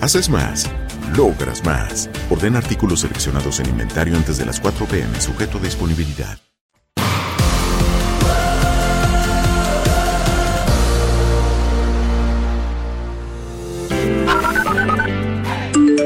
Haces 0.00 0.30
más, 0.30 0.70
logras 1.16 1.64
más. 1.64 2.08
Orden 2.30 2.54
artículos 2.54 3.00
seleccionados 3.00 3.58
en 3.58 3.68
inventario 3.68 4.14
antes 4.14 4.38
de 4.38 4.46
las 4.46 4.60
4 4.60 4.86
pm, 4.86 5.20
sujeto 5.20 5.58
a 5.58 5.60
disponibilidad. 5.60 6.38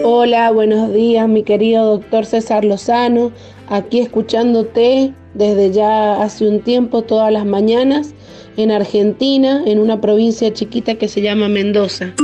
Hola, 0.02 0.50
buenos 0.52 0.94
días, 0.94 1.28
mi 1.28 1.42
querido 1.42 1.84
doctor 1.84 2.24
César 2.24 2.64
Lozano. 2.64 3.30
Aquí 3.68 4.00
escuchándote 4.00 5.12
desde 5.34 5.70
ya 5.70 6.22
hace 6.22 6.48
un 6.48 6.60
tiempo, 6.62 7.02
todas 7.02 7.30
las 7.30 7.44
mañanas, 7.44 8.14
en 8.56 8.70
Argentina, 8.70 9.62
en 9.66 9.78
una 9.78 10.00
provincia 10.00 10.50
chiquita 10.50 10.94
que 10.94 11.08
se 11.08 11.20
llama 11.20 11.48
Mendoza. 11.48 12.14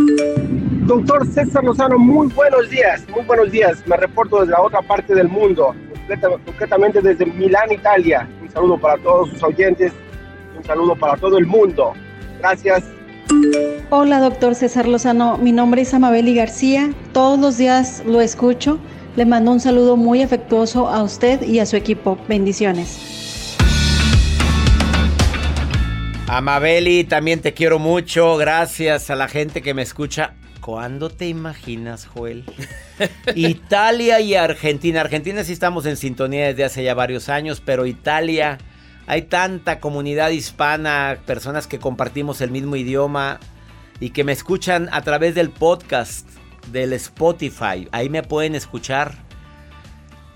Doctor 0.89 1.27
César 1.27 1.63
Lozano, 1.63 1.99
muy 1.99 2.29
buenos 2.29 2.71
días, 2.71 3.07
muy 3.11 3.23
buenos 3.27 3.53
días. 3.53 3.87
Me 3.87 3.95
reporto 3.95 4.41
desde 4.41 4.53
la 4.53 4.63
otra 4.63 4.81
parte 4.81 5.15
del 5.15 5.29
mundo, 5.29 5.75
concretamente 6.47 7.03
desde 7.03 7.27
Milán, 7.27 7.71
Italia. 7.71 8.27
Un 8.41 8.51
saludo 8.51 8.81
para 8.81 8.97
todos 9.03 9.29
sus 9.29 9.43
oyentes, 9.43 9.93
un 10.57 10.65
saludo 10.65 10.97
para 10.97 11.19
todo 11.19 11.37
el 11.37 11.45
mundo. 11.45 11.93
Gracias. 12.39 12.85
Hola, 13.91 14.19
doctor 14.19 14.55
César 14.55 14.89
Lozano. 14.89 15.37
Mi 15.37 15.53
nombre 15.53 15.83
es 15.83 15.93
Amabeli 15.93 16.35
García. 16.35 16.91
Todos 17.13 17.39
los 17.39 17.59
días 17.59 18.03
lo 18.07 18.23
escucho. 18.23 18.79
Le 19.15 19.27
mando 19.27 19.53
un 19.53 19.61
saludo 19.61 19.99
muy 19.99 20.23
afectuoso 20.23 20.89
a 20.89 21.03
usted 21.03 21.43
y 21.43 21.59
a 21.59 21.67
su 21.67 21.77
equipo. 21.77 22.17
Bendiciones. 22.29 23.59
Amabeli, 26.29 27.05
también 27.05 27.43
te 27.43 27.53
quiero 27.53 27.79
mucho. 27.79 28.39
Gracias 28.39 29.11
a 29.11 29.17
la 29.17 29.29
gente 29.29 29.61
que 29.61 29.75
me 29.75 29.83
escucha. 29.83 30.33
¿Cuándo 30.69 31.09
te 31.09 31.27
imaginas, 31.27 32.05
Joel? 32.05 32.45
Italia 33.35 34.21
y 34.21 34.35
Argentina. 34.35 35.01
Argentina 35.01 35.43
sí 35.43 35.55
estamos 35.55 35.87
en 35.87 35.97
sintonía 35.97 36.49
desde 36.49 36.65
hace 36.65 36.85
ya 36.85 36.93
varios 36.93 37.31
años, 37.31 37.63
pero 37.65 37.87
Italia, 37.87 38.59
hay 39.07 39.23
tanta 39.23 39.81
comunidad 39.81 40.29
hispana, 40.29 41.21
personas 41.25 41.67
que 41.67 41.79
compartimos 41.79 42.43
el 42.43 42.51
mismo 42.51 42.77
idioma 42.77 43.41
y 43.99 44.11
que 44.11 44.25
me 44.25 44.33
escuchan 44.33 44.91
a 44.93 45.01
través 45.01 45.35
del 45.35 45.49
podcast, 45.49 46.29
del 46.71 46.93
Spotify. 46.93 47.89
Ahí 47.91 48.11
me 48.11 48.23
pueden 48.23 48.55
escuchar. 48.55 49.28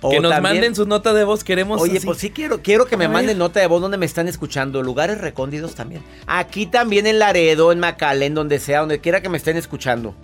O 0.03 0.11
que 0.11 0.21
nos 0.21 0.31
también- 0.33 0.57
manden 0.57 0.75
su 0.75 0.85
nota 0.85 1.13
de 1.15 1.25
voz, 1.25 1.45
queremos. 1.45 1.81
Oye, 1.81 1.99
así. 1.99 2.07
pues 2.07 2.19
sí 2.19 2.31
quiero, 2.31 2.61
quiero 2.61 2.87
que 2.87 2.97
me 2.97 3.07
ver. 3.07 3.15
manden 3.15 3.39
nota 3.39 3.61
de 3.61 3.67
voz 3.69 3.81
donde 3.81 3.97
me 3.99 4.07
están 4.07 4.29
escuchando. 4.29 4.83
Lugares 4.83 5.19
recóndidos 5.19 5.75
también. 5.75 6.03
Aquí 6.27 6.67
también 6.67 7.07
en 7.07 7.19
Laredo, 7.21 7.73
en 7.73 7.79
McAllen, 7.81 8.35
donde 8.35 8.59
sea, 8.59 8.81
donde 8.81 9.01
quiera 9.01 9.23
que 9.23 9.29
me 9.29 9.37
estén 9.39 9.57
escuchando. 9.57 10.15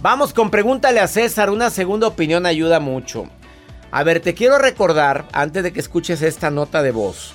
Vamos 0.00 0.32
con 0.34 0.50
pregúntale 0.50 1.00
a 1.00 1.08
César. 1.08 1.48
Una 1.50 1.70
segunda 1.70 2.06
opinión 2.06 2.44
ayuda 2.46 2.80
mucho. 2.80 3.26
A 3.90 4.02
ver, 4.04 4.20
te 4.20 4.34
quiero 4.34 4.58
recordar, 4.58 5.26
antes 5.32 5.62
de 5.62 5.72
que 5.72 5.80
escuches 5.80 6.22
esta 6.22 6.50
nota 6.50 6.82
de 6.82 6.92
voz, 6.92 7.34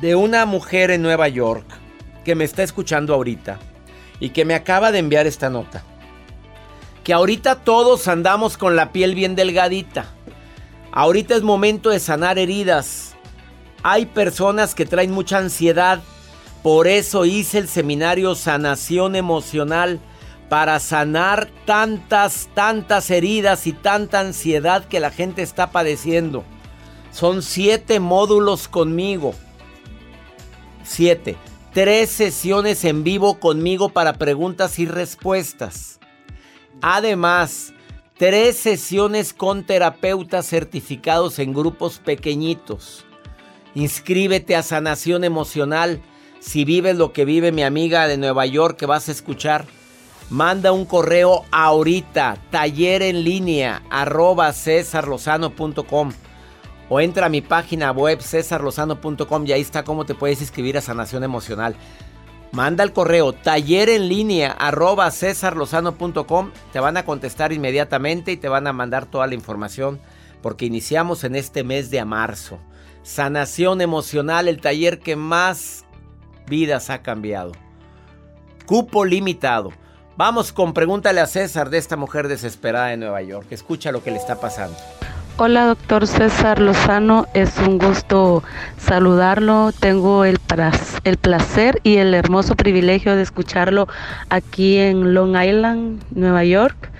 de 0.00 0.14
una 0.14 0.46
mujer 0.46 0.90
en 0.90 1.02
Nueva 1.02 1.28
York 1.28 1.64
que 2.24 2.34
me 2.34 2.44
está 2.44 2.62
escuchando 2.62 3.14
ahorita 3.14 3.58
y 4.18 4.30
que 4.30 4.44
me 4.44 4.54
acaba 4.54 4.92
de 4.92 4.98
enviar 4.98 5.26
esta 5.26 5.50
nota. 5.50 5.82
Que 7.02 7.14
ahorita 7.14 7.56
todos 7.56 8.08
andamos 8.08 8.58
con 8.58 8.76
la 8.76 8.92
piel 8.92 9.14
bien 9.14 9.34
delgadita. 9.34 10.04
Ahorita 10.92 11.36
es 11.36 11.42
momento 11.42 11.90
de 11.90 12.00
sanar 12.00 12.38
heridas. 12.38 13.14
Hay 13.82 14.06
personas 14.06 14.74
que 14.74 14.86
traen 14.86 15.12
mucha 15.12 15.38
ansiedad. 15.38 16.02
Por 16.62 16.88
eso 16.88 17.24
hice 17.24 17.58
el 17.58 17.68
seminario 17.68 18.34
Sanación 18.34 19.16
Emocional 19.16 20.00
para 20.48 20.80
sanar 20.80 21.48
tantas, 21.64 22.48
tantas 22.54 23.10
heridas 23.10 23.68
y 23.68 23.72
tanta 23.72 24.20
ansiedad 24.20 24.84
que 24.84 25.00
la 25.00 25.10
gente 25.10 25.42
está 25.42 25.70
padeciendo. 25.70 26.44
Son 27.12 27.42
siete 27.42 28.00
módulos 28.00 28.66
conmigo. 28.66 29.34
Siete. 30.82 31.36
Tres 31.72 32.10
sesiones 32.10 32.84
en 32.84 33.04
vivo 33.04 33.38
conmigo 33.38 33.90
para 33.90 34.14
preguntas 34.14 34.80
y 34.80 34.86
respuestas. 34.86 36.00
Además, 36.82 37.72
tres 38.20 38.58
sesiones 38.58 39.32
con 39.32 39.64
terapeutas 39.64 40.46
certificados 40.46 41.38
en 41.38 41.54
grupos 41.54 42.00
pequeñitos. 42.00 43.06
Inscríbete 43.74 44.56
a 44.56 44.62
Sanación 44.62 45.24
Emocional 45.24 46.02
si 46.38 46.66
vives 46.66 46.96
lo 46.96 47.14
que 47.14 47.24
vive 47.24 47.50
mi 47.50 47.62
amiga 47.62 48.06
de 48.06 48.18
Nueva 48.18 48.44
York 48.44 48.76
que 48.76 48.84
vas 48.84 49.08
a 49.08 49.12
escuchar. 49.12 49.64
Manda 50.28 50.70
un 50.70 50.84
correo 50.84 51.46
ahorita, 51.50 52.36
taller 52.50 53.00
en 53.00 53.24
línea, 53.24 53.82
arroba 53.88 54.52
cesarlozano.com 54.52 56.12
o 56.90 57.00
entra 57.00 57.24
a 57.24 57.30
mi 57.30 57.40
página 57.40 57.90
web 57.90 58.20
cesarlozano.com 58.20 59.46
y 59.46 59.52
ahí 59.52 59.62
está 59.62 59.82
cómo 59.82 60.04
te 60.04 60.14
puedes 60.14 60.42
inscribir 60.42 60.76
a 60.76 60.82
Sanación 60.82 61.24
Emocional. 61.24 61.74
Manda 62.52 62.82
el 62.82 62.92
correo 62.92 63.32
taller 63.32 63.88
en 63.88 64.08
línea 64.08 64.50
arroba 64.50 65.10
cesarlozano.com. 65.10 66.50
Te 66.72 66.80
van 66.80 66.96
a 66.96 67.04
contestar 67.04 67.52
inmediatamente 67.52 68.32
y 68.32 68.36
te 68.36 68.48
van 68.48 68.66
a 68.66 68.72
mandar 68.72 69.06
toda 69.06 69.26
la 69.28 69.34
información 69.34 70.00
porque 70.42 70.66
iniciamos 70.66 71.22
en 71.24 71.36
este 71.36 71.62
mes 71.62 71.90
de 71.90 72.04
marzo. 72.04 72.58
Sanación 73.02 73.80
emocional, 73.80 74.48
el 74.48 74.60
taller 74.60 74.98
que 74.98 75.16
más 75.16 75.84
vidas 76.48 76.90
ha 76.90 77.02
cambiado. 77.02 77.52
Cupo 78.66 79.04
limitado. 79.04 79.72
Vamos 80.16 80.52
con 80.52 80.74
pregúntale 80.74 81.20
a 81.20 81.26
César 81.26 81.70
de 81.70 81.78
esta 81.78 81.96
mujer 81.96 82.28
desesperada 82.28 82.88
de 82.88 82.96
Nueva 82.96 83.22
York. 83.22 83.46
Escucha 83.50 83.92
lo 83.92 84.02
que 84.02 84.10
le 84.10 84.18
está 84.18 84.40
pasando. 84.40 84.76
Hola, 85.36 85.64
doctor 85.66 86.06
César 86.06 86.60
Lozano. 86.60 87.26
Es 87.34 87.56
un 87.58 87.78
gusto 87.78 88.42
saludarlo. 88.76 89.72
Tengo 89.72 90.24
el, 90.24 90.38
el 91.04 91.16
placer 91.16 91.80
y 91.82 91.96
el 91.96 92.14
hermoso 92.14 92.54
privilegio 92.54 93.16
de 93.16 93.22
escucharlo 93.22 93.88
aquí 94.28 94.76
en 94.76 95.14
Long 95.14 95.36
Island, 95.36 96.02
Nueva 96.10 96.44
York. 96.44 96.90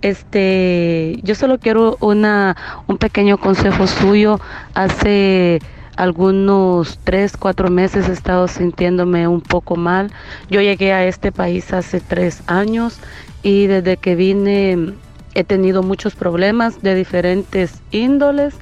Este, 0.00 1.18
yo 1.22 1.34
solo 1.34 1.58
quiero 1.58 1.96
una, 2.00 2.56
un 2.86 2.98
pequeño 2.98 3.38
consejo 3.38 3.86
suyo. 3.86 4.40
Hace 4.74 5.58
algunos 5.96 7.00
tres, 7.02 7.36
cuatro 7.36 7.68
meses 7.70 8.08
he 8.08 8.12
estado 8.12 8.46
sintiéndome 8.46 9.26
un 9.26 9.40
poco 9.40 9.74
mal. 9.74 10.12
Yo 10.48 10.60
llegué 10.60 10.92
a 10.92 11.04
este 11.04 11.32
país 11.32 11.72
hace 11.72 12.00
tres 12.00 12.42
años 12.46 13.00
y 13.42 13.66
desde 13.66 13.96
que 13.96 14.14
vine 14.14 14.94
he 15.34 15.44
tenido 15.44 15.82
muchos 15.82 16.14
problemas 16.14 16.82
de 16.82 16.94
diferentes 16.94 17.80
índoles 17.90 18.54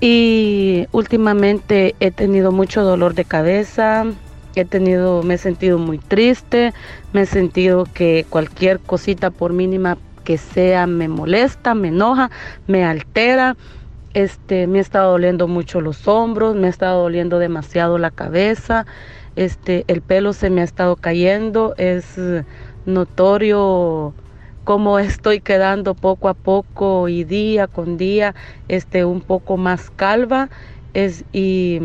y 0.00 0.86
últimamente 0.92 1.94
he 2.00 2.10
tenido 2.10 2.52
mucho 2.52 2.82
dolor 2.82 3.14
de 3.14 3.24
cabeza, 3.24 4.04
he 4.54 4.64
tenido, 4.64 5.22
me 5.22 5.34
he 5.34 5.38
sentido 5.38 5.78
muy 5.78 5.98
triste, 5.98 6.72
me 7.12 7.22
he 7.22 7.26
sentido 7.26 7.86
que 7.92 8.26
cualquier 8.28 8.80
cosita 8.80 9.30
por 9.30 9.52
mínima 9.52 9.98
que 10.24 10.38
sea 10.38 10.86
me 10.86 11.08
molesta, 11.08 11.74
me 11.74 11.88
enoja, 11.88 12.30
me 12.66 12.84
altera. 12.84 13.56
Este, 14.14 14.68
me 14.68 14.78
ha 14.78 14.80
estado 14.80 15.10
doliendo 15.10 15.48
mucho 15.48 15.80
los 15.80 16.06
hombros, 16.06 16.54
me 16.54 16.68
ha 16.68 16.70
estado 16.70 17.02
doliendo 17.02 17.40
demasiado 17.40 17.98
la 17.98 18.12
cabeza, 18.12 18.86
este, 19.34 19.84
el 19.88 20.02
pelo 20.02 20.32
se 20.32 20.50
me 20.50 20.60
ha 20.60 20.64
estado 20.64 20.94
cayendo, 20.94 21.74
es 21.78 22.16
notorio 22.86 24.14
cómo 24.64 24.98
estoy 24.98 25.40
quedando 25.40 25.94
poco 25.94 26.28
a 26.28 26.34
poco 26.34 27.08
y 27.08 27.24
día 27.24 27.66
con 27.66 27.96
día 27.96 28.34
este, 28.68 29.04
un 29.04 29.20
poco 29.20 29.56
más 29.56 29.90
calva 29.90 30.48
es, 30.94 31.24
y 31.32 31.80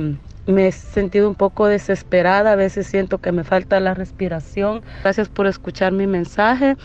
me 0.46 0.68
he 0.68 0.72
sentido 0.72 1.28
un 1.28 1.36
poco 1.36 1.68
desesperada, 1.68 2.54
a 2.54 2.56
veces 2.56 2.88
siento 2.88 3.20
que 3.20 3.32
me 3.32 3.44
falta 3.44 3.80
la 3.80 3.94
respiración. 3.94 4.82
Gracias 5.04 5.30
por 5.30 5.48
escuchar 5.48 5.92
mi 5.92 6.08
mensaje, 6.08 6.76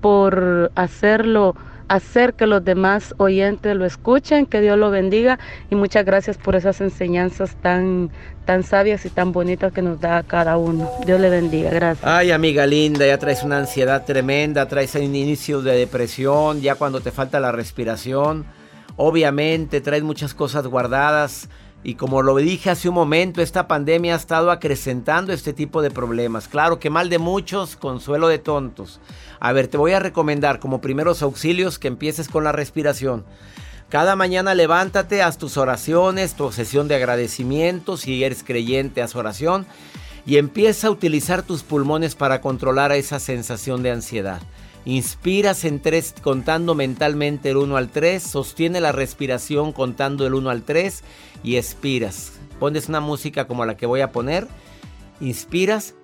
por 0.00 0.70
hacerlo 0.74 1.54
hacer 1.88 2.34
que 2.34 2.46
los 2.46 2.64
demás 2.64 3.14
oyentes 3.18 3.74
lo 3.74 3.84
escuchen, 3.84 4.46
que 4.46 4.60
Dios 4.60 4.78
lo 4.78 4.90
bendiga 4.90 5.38
y 5.70 5.74
muchas 5.74 6.04
gracias 6.04 6.36
por 6.36 6.54
esas 6.54 6.80
enseñanzas 6.80 7.56
tan, 7.56 8.10
tan 8.44 8.62
sabias 8.62 9.04
y 9.06 9.10
tan 9.10 9.32
bonitas 9.32 9.72
que 9.72 9.82
nos 9.82 10.00
da 10.00 10.22
cada 10.22 10.56
uno. 10.58 10.90
Dios 11.04 11.20
le 11.20 11.30
bendiga, 11.30 11.70
gracias. 11.70 12.06
Ay, 12.06 12.30
amiga 12.30 12.66
linda, 12.66 13.06
ya 13.06 13.18
traes 13.18 13.42
una 13.42 13.58
ansiedad 13.58 14.04
tremenda, 14.04 14.68
traes 14.68 14.94
un 14.94 15.14
inicio 15.14 15.62
de 15.62 15.76
depresión, 15.76 16.60
ya 16.60 16.74
cuando 16.74 17.00
te 17.00 17.10
falta 17.10 17.40
la 17.40 17.52
respiración, 17.52 18.44
obviamente 18.96 19.80
traes 19.80 20.02
muchas 20.02 20.34
cosas 20.34 20.66
guardadas. 20.66 21.48
Y 21.84 21.94
como 21.94 22.22
lo 22.22 22.36
dije 22.36 22.70
hace 22.70 22.88
un 22.88 22.94
momento, 22.94 23.40
esta 23.40 23.68
pandemia 23.68 24.14
ha 24.14 24.16
estado 24.16 24.50
acrecentando 24.50 25.32
este 25.32 25.52
tipo 25.52 25.80
de 25.80 25.90
problemas. 25.90 26.48
Claro 26.48 26.78
que 26.78 26.90
mal 26.90 27.08
de 27.08 27.18
muchos, 27.18 27.76
consuelo 27.76 28.28
de 28.28 28.38
tontos. 28.38 29.00
A 29.40 29.52
ver, 29.52 29.68
te 29.68 29.76
voy 29.76 29.92
a 29.92 30.00
recomendar 30.00 30.58
como 30.58 30.80
primeros 30.80 31.22
auxilios 31.22 31.78
que 31.78 31.88
empieces 31.88 32.28
con 32.28 32.44
la 32.44 32.52
respiración. 32.52 33.24
Cada 33.88 34.16
mañana 34.16 34.54
levántate, 34.54 35.22
haz 35.22 35.38
tus 35.38 35.56
oraciones, 35.56 36.34
tu 36.34 36.52
sesión 36.52 36.88
de 36.88 36.96
agradecimiento, 36.96 37.96
si 37.96 38.22
eres 38.22 38.42
creyente, 38.42 39.00
haz 39.00 39.16
oración 39.16 39.66
y 40.26 40.36
empieza 40.36 40.88
a 40.88 40.90
utilizar 40.90 41.42
tus 41.42 41.62
pulmones 41.62 42.14
para 42.14 42.42
controlar 42.42 42.92
esa 42.92 43.18
sensación 43.18 43.82
de 43.82 43.92
ansiedad. 43.92 44.42
Inspiras 44.88 45.66
en 45.66 45.82
contando 46.22 46.74
mentalmente 46.74 47.50
el 47.50 47.58
1 47.58 47.76
al 47.76 47.90
3, 47.90 48.22
sostiene 48.22 48.80
la 48.80 48.90
respiración 48.90 49.72
contando 49.72 50.26
el 50.26 50.32
1 50.32 50.48
al 50.48 50.62
3 50.62 51.04
y 51.42 51.56
expiras. 51.56 52.32
Pones 52.58 52.88
una 52.88 53.00
música 53.00 53.46
como 53.46 53.66
la 53.66 53.76
que 53.76 53.84
voy 53.84 54.00
a 54.00 54.12
poner, 54.12 54.48
inspiras 55.20 55.94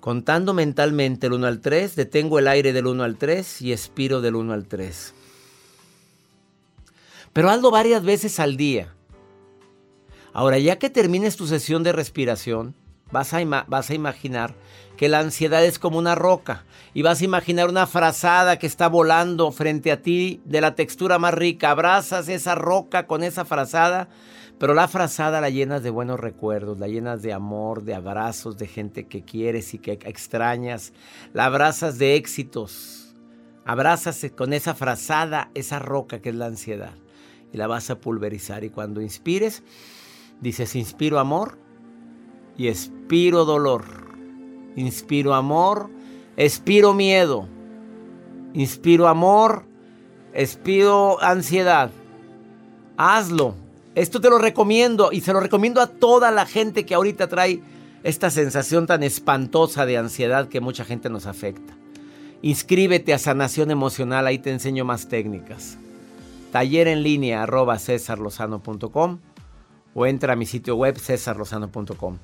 Contando 0.00 0.52
mentalmente 0.52 1.28
el 1.28 1.34
1 1.34 1.46
al 1.46 1.60
3, 1.60 1.94
detengo 1.94 2.40
el 2.40 2.48
aire 2.48 2.72
del 2.72 2.88
1 2.88 3.04
al 3.04 3.16
3 3.16 3.62
y 3.62 3.70
expiro 3.70 4.20
del 4.20 4.34
1 4.34 4.52
al 4.52 4.66
3. 4.66 5.14
Pero 7.32 7.50
hazlo 7.50 7.70
varias 7.70 8.02
veces 8.02 8.40
al 8.40 8.56
día. 8.56 8.92
Ahora, 10.32 10.58
ya 10.58 10.76
que 10.76 10.90
termines 10.90 11.36
tu 11.36 11.46
sesión 11.46 11.84
de 11.84 11.92
respiración, 11.92 12.74
vas 13.12 13.32
a, 13.32 13.44
vas 13.44 13.90
a 13.90 13.94
imaginar 13.94 14.56
que 14.98 15.08
la 15.08 15.20
ansiedad 15.20 15.64
es 15.64 15.78
como 15.78 15.96
una 15.96 16.14
roca 16.14 16.66
y 16.92 17.00
vas 17.00 17.22
a 17.22 17.24
imaginar 17.24 17.70
una 17.70 17.86
frazada 17.86 18.58
que 18.58 18.66
está 18.66 18.88
volando 18.88 19.50
frente 19.52 19.92
a 19.92 20.02
ti 20.02 20.42
de 20.44 20.60
la 20.60 20.74
textura 20.74 21.18
más 21.18 21.32
rica. 21.32 21.70
Abrazas 21.70 22.28
esa 22.28 22.54
roca 22.54 23.06
con 23.06 23.22
esa 23.22 23.46
frazada 23.46 24.08
pero 24.58 24.74
la 24.74 24.88
frazada 24.88 25.40
la 25.40 25.50
llenas 25.50 25.84
de 25.84 25.90
buenos 25.90 26.18
recuerdos, 26.18 26.80
la 26.80 26.88
llenas 26.88 27.22
de 27.22 27.32
amor, 27.32 27.84
de 27.84 27.94
abrazos, 27.94 28.58
de 28.58 28.66
gente 28.66 29.06
que 29.06 29.22
quieres 29.22 29.72
y 29.72 29.78
que 29.78 29.92
extrañas. 29.92 30.92
La 31.32 31.44
abrazas 31.44 31.96
de 31.98 32.16
éxitos. 32.16 33.14
Abrazas 33.64 34.26
con 34.36 34.52
esa 34.52 34.74
frazada, 34.74 35.50
esa 35.54 35.78
roca 35.78 36.20
que 36.20 36.30
es 36.30 36.34
la 36.34 36.46
ansiedad. 36.46 36.94
Y 37.52 37.56
la 37.56 37.68
vas 37.68 37.88
a 37.90 38.00
pulverizar. 38.00 38.64
Y 38.64 38.70
cuando 38.70 39.00
inspires, 39.00 39.62
dices, 40.40 40.74
inspiro 40.74 41.20
amor 41.20 41.58
y 42.56 42.66
expiro 42.66 43.44
dolor. 43.44 44.07
Inspiro 44.78 45.34
amor, 45.34 45.90
expiro 46.36 46.94
miedo. 46.94 47.48
Inspiro 48.54 49.08
amor, 49.08 49.64
expiro 50.32 51.22
ansiedad. 51.22 51.90
Hazlo 52.96 53.54
esto 53.98 54.20
te 54.20 54.30
lo 54.30 54.38
recomiendo 54.38 55.10
y 55.10 55.22
se 55.22 55.32
lo 55.32 55.40
recomiendo 55.40 55.80
a 55.80 55.88
toda 55.88 56.30
la 56.30 56.46
gente 56.46 56.86
que 56.86 56.94
ahorita 56.94 57.26
trae 57.26 57.60
esta 58.04 58.30
sensación 58.30 58.86
tan 58.86 59.02
espantosa 59.02 59.86
de 59.86 59.98
ansiedad 59.98 60.48
que 60.48 60.60
mucha 60.60 60.84
gente 60.84 61.10
nos 61.10 61.26
afecta. 61.26 61.74
Inscríbete 62.40 63.12
a 63.12 63.18
Sanación 63.18 63.72
Emocional, 63.72 64.28
ahí 64.28 64.38
te 64.38 64.52
enseño 64.52 64.84
más 64.84 65.08
técnicas. 65.08 65.78
Taller 66.52 66.86
en 66.86 67.02
línea 67.02 67.42
arroba 67.42 67.76
cesarlozano.com 67.76 69.18
o 69.94 70.06
entra 70.06 70.34
a 70.34 70.36
mi 70.36 70.46
sitio 70.46 70.76
web 70.76 70.96
cesarlozano.com. 70.96 72.18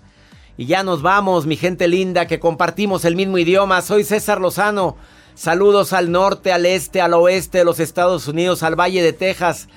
Y 0.57 0.67
ya 0.67 0.83
nos 0.83 1.03
vamos, 1.03 1.47
mi 1.47 1.57
gente 1.57 1.89
linda, 1.89 2.27
que 2.27 2.41
compartimos 2.41 3.05
el 3.05 3.17
mismo 3.17 3.39
idioma. 3.39 3.83
Soy 3.83 4.05
César 4.05 4.41
Lozano. 4.41 4.97
Saludos 5.35 5.93
al 5.93 6.13
norte, 6.13 6.53
al 6.53 6.65
este, 6.65 7.01
al 7.01 7.15
oeste 7.15 7.59
de 7.59 7.65
los 7.65 7.81
Estados 7.81 8.29
Unidos, 8.29 8.63
al 8.63 8.79
Valle 8.79 9.03
de 9.03 9.13
Texas, 9.13 9.69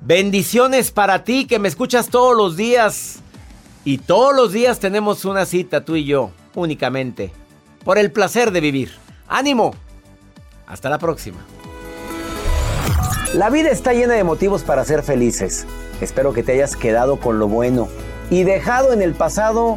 Bendiciones 0.00 0.90
para 0.90 1.24
ti 1.24 1.46
que 1.46 1.58
me 1.58 1.68
escuchas 1.68 2.08
todos 2.08 2.36
los 2.36 2.56
días. 2.56 3.20
Y 3.84 3.98
todos 3.98 4.34
los 4.34 4.52
días 4.52 4.78
tenemos 4.78 5.24
una 5.24 5.46
cita 5.46 5.84
tú 5.84 5.96
y 5.96 6.04
yo, 6.04 6.30
únicamente, 6.54 7.32
por 7.84 7.98
el 7.98 8.10
placer 8.10 8.50
de 8.50 8.60
vivir. 8.60 8.92
¡Ánimo! 9.28 9.74
Hasta 10.66 10.90
la 10.90 10.98
próxima. 10.98 11.38
La 13.34 13.50
vida 13.50 13.70
está 13.70 13.92
llena 13.92 14.14
de 14.14 14.24
motivos 14.24 14.62
para 14.62 14.84
ser 14.84 15.02
felices. 15.02 15.66
Espero 16.00 16.32
que 16.32 16.42
te 16.42 16.52
hayas 16.52 16.76
quedado 16.76 17.18
con 17.18 17.38
lo 17.38 17.48
bueno 17.48 17.88
y 18.30 18.42
dejado 18.42 18.92
en 18.92 19.02
el 19.02 19.14
pasado 19.14 19.76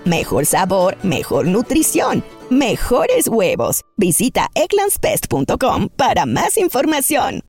Mejor 0.05 0.45
sabor, 0.45 0.97
mejor 1.03 1.47
nutrición 1.47 2.23
mejores 2.51 3.27
huevos. 3.27 3.81
Visita 3.97 4.47
egglandsbest.com 4.53 5.89
para 5.95 6.25
más 6.27 6.57
información. 6.57 7.41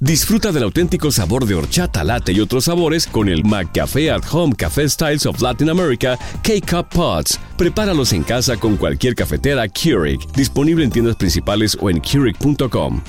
Disfruta 0.00 0.52
del 0.52 0.64
auténtico 0.64 1.10
sabor 1.10 1.46
de 1.46 1.54
horchata, 1.54 2.04
latte 2.04 2.32
y 2.32 2.40
otros 2.40 2.64
sabores 2.64 3.06
con 3.06 3.28
el 3.28 3.42
McCafé 3.42 4.10
at 4.10 4.22
Home 4.30 4.54
Café 4.54 4.86
Styles 4.86 5.24
of 5.24 5.40
Latin 5.40 5.70
America 5.70 6.18
K-Cup 6.42 6.90
Pods. 6.90 7.40
Prepáralos 7.56 8.12
en 8.12 8.22
casa 8.22 8.58
con 8.58 8.76
cualquier 8.76 9.14
cafetera 9.14 9.66
Keurig, 9.66 10.20
disponible 10.32 10.84
en 10.84 10.90
tiendas 10.90 11.16
principales 11.16 11.78
o 11.80 11.88
en 11.88 12.00
Keurig.com. 12.02 13.00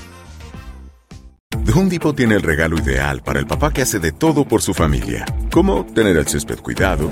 The 1.65 1.71
Home 1.71 1.89
Depot 1.89 2.15
tiene 2.15 2.35
el 2.35 2.43
regalo 2.43 2.77
ideal 2.77 3.21
para 3.23 3.39
el 3.39 3.47
papá 3.47 3.73
que 3.73 3.81
hace 3.81 3.99
de 3.99 4.11
todo 4.11 4.45
por 4.45 4.61
su 4.61 4.73
familia, 4.73 5.25
como 5.51 5.85
tener 5.85 6.15
el 6.15 6.27
césped 6.27 6.59
cuidado 6.59 7.11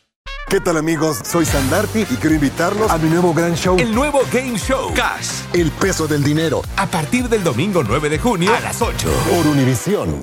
¿Qué 0.51 0.59
tal 0.59 0.75
amigos? 0.75 1.21
Soy 1.23 1.45
Sandarti 1.45 2.01
y 2.01 2.17
quiero 2.17 2.35
invitarlos 2.35 2.91
a 2.91 2.97
mi 2.97 3.07
nuevo 3.07 3.33
gran 3.33 3.55
show. 3.55 3.77
El 3.79 3.95
nuevo 3.95 4.19
Game 4.33 4.57
Show. 4.57 4.93
Cash. 4.93 5.43
El 5.53 5.71
peso 5.71 6.09
del 6.09 6.25
dinero. 6.25 6.61
A 6.75 6.87
partir 6.87 7.29
del 7.29 7.41
domingo 7.41 7.85
9 7.85 8.09
de 8.09 8.19
junio 8.19 8.53
a 8.53 8.59
las 8.59 8.81
8. 8.81 9.09
Por 9.29 9.47
Univisión. 9.47 10.19